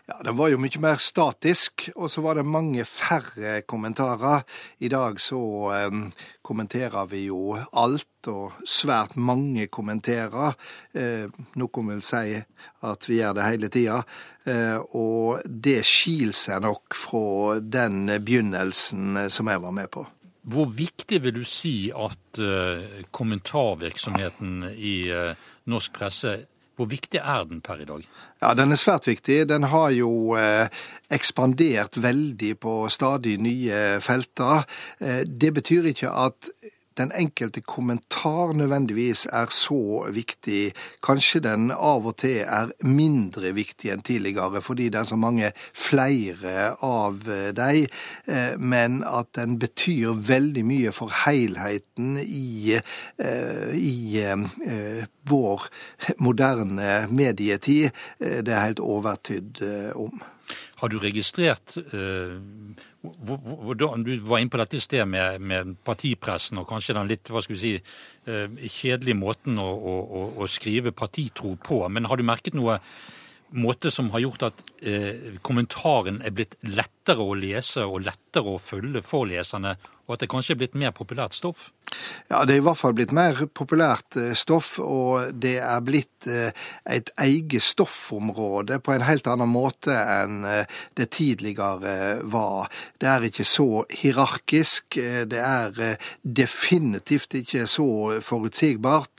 Ja, 0.08 0.15
Den 0.23 0.38
var 0.38 0.47
jo 0.49 0.58
mye 0.58 0.79
mer 0.82 0.95
statisk, 1.03 1.89
og 1.95 2.08
så 2.10 2.23
var 2.23 2.39
det 2.39 2.45
mange 2.47 2.86
færre 2.88 3.60
kommentarer. 3.67 4.45
I 4.79 4.88
dag 4.89 5.19
så 5.21 5.41
eh, 5.75 5.97
kommenterer 6.41 7.10
vi 7.12 7.25
jo 7.27 7.58
alt, 7.58 8.08
og 8.32 8.55
svært 8.65 9.17
mange 9.19 9.67
kommenterer. 9.67 10.55
Eh, 10.95 11.27
noen 11.60 11.91
vil 11.91 12.01
si 12.01 12.39
at 12.88 13.10
vi 13.10 13.19
gjør 13.19 13.36
det 13.38 13.49
hele 13.49 13.69
tida. 13.75 13.99
Eh, 14.47 14.79
og 14.95 15.43
det 15.45 15.82
skiller 15.86 16.34
seg 16.34 16.63
nok 16.63 16.95
fra 16.95 17.60
den 17.60 18.08
begynnelsen 18.08 19.27
som 19.29 19.51
jeg 19.51 19.67
var 19.67 19.75
med 19.75 19.91
på. 19.93 20.08
Hvor 20.43 20.69
viktig 20.71 21.23
vil 21.23 21.36
du 21.36 21.43
si 21.43 21.91
at 21.91 22.39
uh, 22.39 23.04
kommentarvirksomheten 23.12 24.69
i 24.75 24.95
uh, 25.12 25.34
norsk 25.69 25.93
presse 25.93 26.38
hvor 26.80 26.88
viktig 26.88 27.19
er 27.19 27.43
den 27.43 27.60
per 27.60 27.82
i 27.84 27.86
dag? 27.86 28.06
Ja, 28.41 28.54
Den 28.56 28.71
er 28.71 28.80
svært 28.80 29.08
viktig. 29.08 29.49
Den 29.49 29.67
har 29.67 29.89
jo 29.91 30.38
eh, 30.39 30.71
ekspandert 31.12 31.99
veldig 31.99 32.54
på 32.63 32.75
stadig 32.88 33.36
nye 33.43 33.99
felter. 33.99 34.63
Eh, 35.04 35.25
det 35.28 35.52
betyr 35.58 35.91
ikke 35.91 36.08
at 36.08 36.47
den 36.99 37.12
enkelte 37.15 37.62
kommentar 37.62 38.53
nødvendigvis 38.53 39.25
er 39.31 39.49
så 39.53 40.05
viktig. 40.13 40.73
Kanskje 41.05 41.41
den 41.45 41.69
av 41.71 42.07
og 42.09 42.17
til 42.21 42.43
er 42.43 42.73
mindre 42.83 43.53
viktig 43.55 43.93
enn 43.93 44.03
tidligere, 44.05 44.62
fordi 44.62 44.89
det 44.91 45.01
er 45.01 45.09
så 45.09 45.19
mange 45.19 45.51
flere 45.73 46.73
av 46.85 47.23
dem, 47.55 47.88
eh, 48.27 48.57
men 48.59 49.03
at 49.07 49.31
den 49.39 49.57
betyr 49.59 50.17
veldig 50.29 50.65
mye 50.65 50.93
for 50.95 51.13
helheten 51.25 52.17
i, 52.23 52.75
eh, 52.75 53.71
i 53.75 54.19
eh, 54.23 55.05
vår 55.29 55.69
moderne 56.19 57.07
medietid. 57.12 57.89
Det 58.19 58.53
er 58.53 58.65
helt 58.65 58.79
overtydd 58.83 59.62
om. 59.95 60.21
Har 60.79 60.89
du 60.89 60.97
registrert 60.99 61.77
uh, 61.93 62.39
Du 62.99 63.85
var 64.27 64.41
inne 64.41 64.51
på 64.51 64.59
dette 64.59 64.75
i 64.75 64.83
sted 64.83 65.05
med, 65.07 65.39
med, 65.39 65.77
partipressen 65.88 66.59
og 66.59 66.67
kanskje 66.67 66.97
den 66.97 67.07
litt 67.07 67.31
hva 67.31 67.43
skal 67.43 67.55
vi 67.55 67.62
si, 67.62 67.71
uh, 68.27 68.47
kjedelige 68.65 69.19
måten 69.19 69.62
å, 69.62 69.69
å, 69.69 70.25
å, 70.35 70.49
skrive 70.51 70.91
partitro 70.91 71.53
på. 71.63 71.85
Men 71.88 72.09
har 72.12 72.19
du 72.19 72.25
merket 72.27 72.57
noe 72.59 72.79
måte 73.55 73.91
som 73.93 74.12
har 74.13 74.21
gjort 74.21 74.43
at 74.49 74.59
eh, 74.85 75.39
kommentaren 75.41 76.19
er 76.21 76.33
blitt 76.35 76.57
lettere 76.69 77.23
å 77.23 77.38
lese 77.38 77.81
og 77.81 78.03
lettere 78.05 78.53
å 78.53 78.62
følge 78.62 79.01
for 79.05 79.25
leserne, 79.29 79.73
og 80.10 80.15
at 80.15 80.24
det 80.24 80.32
kanskje 80.32 80.56
er 80.56 80.63
blitt 80.63 80.78
mer 80.80 80.93
populært 80.98 81.38
stoff? 81.38 81.67
Ja, 82.30 82.43
det 82.45 82.56
er 82.56 82.62
i 82.62 82.65
hvert 82.65 82.78
fall 82.78 82.95
blitt 82.98 83.13
mer 83.15 83.38
populært 83.58 84.17
eh, 84.17 84.34
stoff, 84.38 84.76
og 84.82 85.34
det 85.41 85.56
er 85.62 85.84
blitt 85.86 86.26
eh, 86.30 86.50
et 86.89 87.10
eget 87.22 87.65
stoffområde 87.65 88.80
på 88.86 88.93
en 88.93 89.06
helt 89.06 89.30
annen 89.30 89.50
måte 89.50 89.93
enn 89.93 90.43
eh, 90.45 90.80
det 90.98 91.10
tidligere 91.15 92.19
var. 92.30 92.69
Det 93.02 93.10
er 93.10 93.28
ikke 93.30 93.45
så 93.48 93.84
hierarkisk, 94.02 94.98
det 95.30 95.39
er 95.39 95.98
definitivt 96.22 97.36
ikke 97.39 97.65
så 97.69 97.88
forutsigbart, 98.26 99.12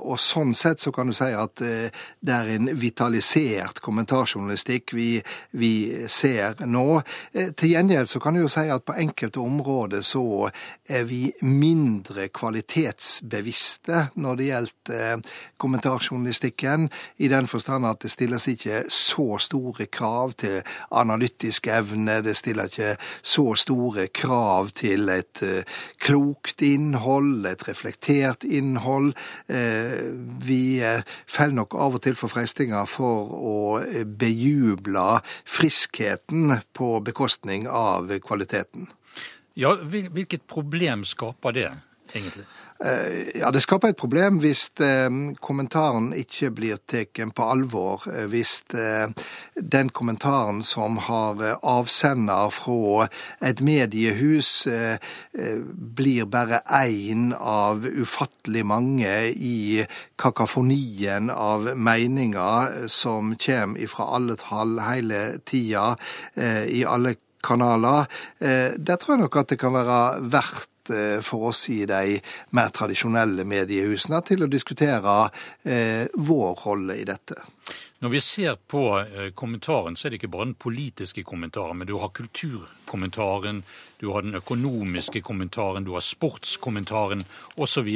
og 0.00 0.18
sånn 0.20 0.54
sett 0.56 0.82
så 0.82 0.92
kan 0.94 1.10
du 1.10 1.14
si 1.16 1.28
at 1.36 1.60
det 1.60 2.34
er 2.34 2.50
en 2.54 2.70
vitalisert 2.78 3.80
kommentarjournalistikk 3.84 4.94
vi, 4.96 5.08
vi 5.56 5.72
ser 6.10 6.60
nå. 6.66 7.00
Til 7.32 7.72
gjengjeld 7.72 8.10
så 8.10 8.22
kan 8.22 8.36
du 8.36 8.44
jo 8.44 8.52
si 8.52 8.66
at 8.72 8.86
på 8.86 8.96
enkelte 9.00 9.42
områder 9.42 10.05
så 10.06 10.50
er 10.88 11.06
vi 11.08 11.20
mindre 11.42 12.28
kvalitetsbevisste 12.34 14.06
når 14.14 14.38
det 14.38 14.48
gjelder 14.50 14.94
eh, 14.96 15.34
kommentarjournalistikken, 15.60 16.88
i 17.18 17.28
den 17.32 17.48
forstand 17.50 17.86
at 17.88 18.02
det 18.04 18.12
stilles 18.12 18.46
ikke 18.50 18.84
så 18.92 19.38
store 19.42 19.88
krav 19.92 20.36
til 20.40 20.60
analytisk 20.90 21.68
evne, 21.72 22.20
det 22.24 22.36
stiller 22.38 22.70
ikke 22.70 22.94
så 23.22 23.46
store 23.58 24.08
krav 24.14 24.70
til 24.76 25.10
et 25.12 25.42
eh, 25.46 25.78
klokt 26.02 26.62
innhold, 26.62 27.46
et 27.50 27.66
reflektert 27.68 28.44
innhold. 28.44 29.12
Eh, 29.48 30.12
vi 30.46 30.62
faller 31.26 31.56
nok 31.60 31.74
av 31.74 31.98
og 31.98 32.04
til 32.04 32.18
for 32.18 32.32
fristinga 32.32 32.84
for 32.90 33.32
å 33.36 33.56
bejuble 34.18 35.06
friskheten 35.44 36.58
på 36.76 36.90
bekostning 37.06 37.66
av 37.68 38.12
kvaliteten. 38.24 38.90
Ja, 39.56 39.72
Hvilket 39.80 40.42
problem 40.46 41.04
skaper 41.04 41.50
det, 41.56 41.70
egentlig? 42.12 42.44
Eh, 42.84 43.38
ja, 43.40 43.50
Det 43.50 43.62
skaper 43.64 43.88
et 43.88 43.96
problem 43.96 44.36
hvis 44.42 44.66
eh, 44.84 45.08
kommentaren 45.40 46.10
ikke 46.12 46.50
blir 46.52 46.80
tatt 46.84 47.16
på 47.32 47.46
alvor. 47.48 48.04
Eh, 48.10 48.26
hvis 48.28 48.58
den 49.56 49.88
kommentaren 49.96 50.60
som 50.62 50.98
har 51.06 51.40
avsender 51.62 52.52
fra 52.52 53.08
et 53.40 53.62
mediehus, 53.64 54.68
blir 55.96 56.26
bare 56.28 56.60
én 56.68 57.32
av 57.32 57.86
ufattelig 57.86 58.64
mange 58.66 59.14
i 59.32 59.84
kakofonien 60.18 61.30
av 61.30 61.72
meninger 61.76 62.88
som 62.92 63.36
kommer 63.40 63.88
fra 63.88 64.10
alle 64.16 64.36
tall 64.36 64.80
hele 64.84 65.38
tida, 65.48 65.94
i 66.68 66.84
alle 66.84 67.16
kanaler. 67.46 68.06
Eh, 68.38 68.74
der 68.78 68.98
tror 69.00 69.16
jeg 69.16 69.24
nok 69.24 69.38
at 69.42 69.52
det 69.52 69.60
kan 69.60 69.74
være 69.74 70.00
verdt 70.32 70.90
eh, 70.94 71.18
for 71.24 71.50
oss 71.50 71.66
i 71.72 71.84
de 71.88 72.18
mer 72.56 72.72
tradisjonelle 72.74 73.46
mediehusene 73.48 74.22
til 74.26 74.46
å 74.46 74.50
diskutere 74.50 75.18
eh, 75.64 76.06
vår 76.14 76.64
rolle 76.66 76.98
i 77.00 77.06
dette. 77.08 77.38
Når 78.04 78.12
vi 78.12 78.20
ser 78.20 78.58
på 78.68 78.82
kommentaren, 79.34 79.94
så 79.96 80.06
er 80.06 80.12
det 80.12 80.18
ikke 80.20 80.30
bare 80.34 80.50
den 80.50 80.58
politiske 80.60 81.22
kommentaren, 81.24 81.78
men 81.80 81.88
du 81.88 81.94
har 81.96 82.12
kulturkommentaren, 82.14 83.62
du 84.02 84.10
har 84.12 84.26
den 84.26 84.36
økonomiske 84.36 85.22
kommentaren, 85.24 85.86
du 85.86 85.94
har 85.96 86.04
sportskommentaren 86.04 87.24
osv. 87.56 87.88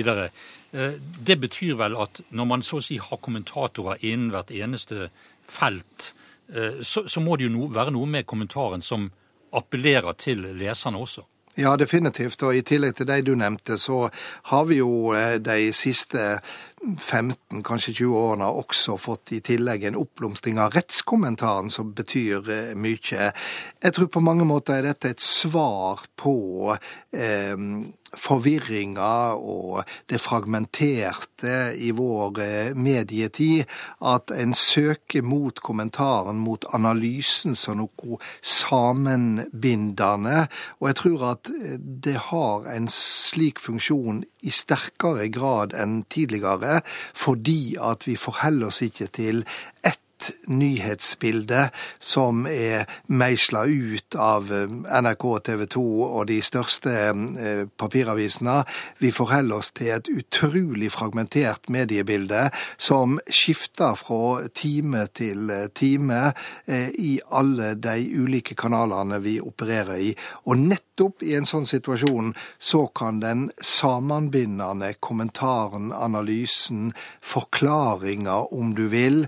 Det 0.72 1.36
betyr 1.44 1.76
vel 1.82 1.98
at 2.00 2.22
når 2.32 2.48
man 2.48 2.64
så 2.64 2.80
å 2.80 2.86
si 2.86 2.96
har 2.96 3.20
kommentatorer 3.20 4.00
innen 4.00 4.32
hvert 4.32 4.54
eneste 4.56 5.10
felt, 5.44 6.14
så, 6.48 7.04
så 7.04 7.20
må 7.20 7.36
det 7.36 7.50
jo 7.50 7.68
være 7.68 7.92
noe 7.92 8.08
med 8.08 8.26
kommentaren 8.26 8.82
som 8.82 9.10
appellerer 9.52 10.16
til 10.18 10.46
leserne 10.56 10.98
også. 10.98 11.26
Ja, 11.58 11.74
definitivt. 11.76 12.42
Og 12.46 12.56
i 12.56 12.62
tillegg 12.62 12.94
til 12.96 13.08
de 13.08 13.18
du 13.26 13.34
nevnte, 13.34 13.76
så 13.78 14.08
har 14.52 14.64
vi 14.70 14.78
jo 14.78 15.12
eh, 15.16 15.36
de 15.42 15.72
siste 15.76 16.38
15, 16.80 17.62
kanskje 17.62 17.94
20 17.98 18.16
årene 18.16 18.48
også 18.62 18.96
fått 19.00 19.34
i 19.36 19.40
tillegg 19.44 19.84
en 19.84 19.98
oppblomstring 20.00 20.60
av 20.62 20.72
rettskommentaren, 20.76 21.68
som 21.72 21.92
betyr 21.96 22.48
eh, 22.48 22.74
mye. 22.78 23.30
Jeg 23.82 23.96
tror 23.96 24.12
på 24.12 24.24
mange 24.24 24.46
måter 24.48 24.78
er 24.78 24.90
dette 24.90 25.12
et 25.12 25.24
svar 25.24 26.06
på 26.20 26.36
eh, 27.12 27.56
forvirringa 28.16 29.34
og 29.38 29.84
det 30.10 30.18
fragmenterte 30.22 31.74
i 31.78 31.90
vår 31.96 32.40
eh, 32.42 32.74
medietid, 32.74 33.64
at 34.02 34.30
en 34.34 34.54
søker 34.54 35.22
mot 35.22 35.60
kommentaren, 35.62 36.38
mot 36.42 36.64
analysen 36.74 37.54
som 37.58 37.76
noe 37.80 38.18
sammenbindende. 38.42 40.46
Og 40.80 40.88
jeg 40.90 40.96
tror 41.02 41.18
at 41.34 41.52
eh, 41.54 41.78
det 41.78 42.16
har 42.30 42.66
en 42.74 42.88
slik 42.90 43.58
funksjon 43.62 44.24
i 44.42 44.52
sterkere 44.54 45.28
grad 45.32 45.74
enn 45.76 46.02
tidligere, 46.12 46.80
fordi 47.14 47.76
at 47.80 48.06
vi 48.08 48.16
forholder 48.20 48.70
oss 48.70 48.82
ikke 48.86 49.10
til 49.16 49.44
ett 49.84 50.00
nyhetsbilde 50.50 51.68
som 51.98 52.46
er 52.50 52.86
meisla 53.06 53.64
ut 53.64 54.16
av 54.18 54.52
eh, 54.52 54.66
NRK, 55.02 55.26
TV 55.46 55.64
2 55.74 55.84
og 56.06 56.26
de 56.30 56.38
største 56.44 56.94
eh, 57.10 57.64
papiravisene. 57.80 58.60
Vi 59.00 59.12
forholder 59.14 59.62
oss 59.62 59.72
til 59.76 59.92
et 59.94 60.10
utrolig 60.12 60.90
fragmentert 60.94 61.70
mediebilde 61.72 62.48
som 62.76 63.18
skifter 63.30 63.96
fra 63.98 64.46
time 64.54 65.06
til 65.14 65.50
eh, 65.50 65.68
time 65.74 66.20
i 66.70 67.12
alle 67.34 67.72
de 67.78 67.94
ulike 68.16 68.54
kanalene 68.58 69.20
vi 69.22 69.36
opererer 69.42 70.00
i. 70.02 70.10
Og 70.50 70.58
nettopp 70.60 71.24
i 71.26 71.34
en 71.38 71.48
sånn 71.48 71.66
situasjon 71.68 72.32
så 72.58 72.84
kan 72.96 73.20
den 73.22 73.48
sammenbindende 73.64 74.92
kommentaren, 75.02 75.90
analysen, 75.96 76.92
forklaringa, 77.20 78.36
om 78.56 78.74
du 78.76 78.86
vil, 78.92 79.24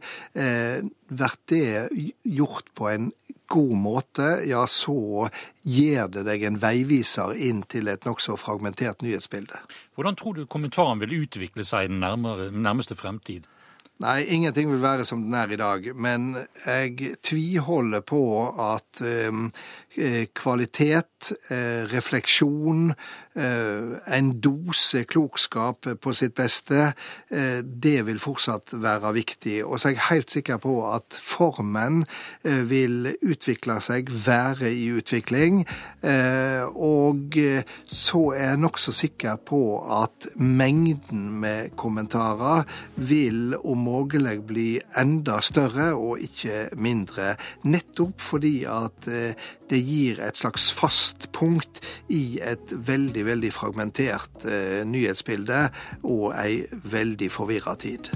blir 0.83 1.37
det 1.51 1.89
gjort 2.23 2.71
på 2.79 2.89
en 2.91 3.11
god 3.53 3.77
måte, 3.77 4.29
ja, 4.49 4.63
så 4.67 5.29
gir 5.63 6.09
det 6.13 6.25
deg 6.25 6.45
en 6.49 6.61
veiviser 6.63 7.35
inn 7.37 7.61
til 7.69 7.91
et 7.93 8.07
nokså 8.09 8.39
fragmentert 8.41 9.05
nyhetsbilde. 9.05 9.61
Hvordan 9.97 10.17
tror 10.17 10.39
du 10.39 10.47
kommentaren 10.49 11.03
vil 11.03 11.19
utvikle 11.25 11.67
seg 11.69 11.85
i 11.85 11.93
den 11.93 12.01
nærmere, 12.01 12.49
nærmeste 12.51 12.97
fremtid? 12.97 13.49
Nei, 14.03 14.23
ingenting 14.35 14.71
vil 14.73 14.81
være 14.83 15.05
som 15.07 15.21
den 15.23 15.35
er 15.39 15.53
i 15.53 15.59
dag. 15.61 15.85
Men 15.95 16.33
jeg 16.65 17.13
tviholder 17.23 18.03
på 18.03 18.23
at 18.65 19.03
um, 19.29 19.45
kvalitet, 20.35 21.33
refleksjon, 21.93 22.93
en 23.33 24.31
dose 24.45 25.05
klokskap 25.09 25.87
på 26.03 26.13
sitt 26.17 26.35
beste, 26.37 26.91
det 27.31 27.95
vil 28.05 28.21
fortsatt 28.21 28.75
være 28.83 29.13
viktig. 29.17 29.59
Og 29.65 29.81
så 29.81 29.89
er 29.89 29.95
jeg 29.95 30.07
helt 30.11 30.35
sikker 30.35 30.61
på 30.61 30.75
at 30.91 31.17
formen 31.17 32.03
vil 32.43 33.13
utvikle 33.23 33.79
seg, 33.85 34.11
være 34.27 34.73
i 34.73 34.91
utvikling. 34.93 35.63
Og 36.77 37.39
så 37.89 38.23
er 38.37 38.51
jeg 38.51 38.63
nokså 38.65 38.97
sikker 38.97 39.41
på 39.49 39.63
at 40.03 40.29
mengden 40.37 41.29
med 41.41 41.73
kommentarer 41.81 42.67
vil 42.97 43.57
om 43.63 43.83
mulig 43.83 44.43
bli 44.47 44.81
enda 44.99 45.41
større 45.45 45.93
og 45.95 46.21
ikke 46.23 46.69
mindre. 46.77 47.35
Nettopp 47.65 48.21
fordi 48.21 48.65
at 48.69 49.09
eh, 49.09 49.35
det 49.73 49.81
gir 49.81 50.21
et 50.21 50.37
slags 50.37 50.69
fast 50.77 51.31
punkt 51.33 51.81
i 52.13 52.39
et 52.45 52.75
veldig, 52.89 53.25
veldig 53.31 53.53
fragmentert 53.57 54.45
eh, 54.45 54.83
nyhetsbilde 54.89 55.65
og 56.03 56.29
ei 56.37 56.63
veldig 56.93 57.33
forvirra 57.33 57.77
tid. 57.81 58.13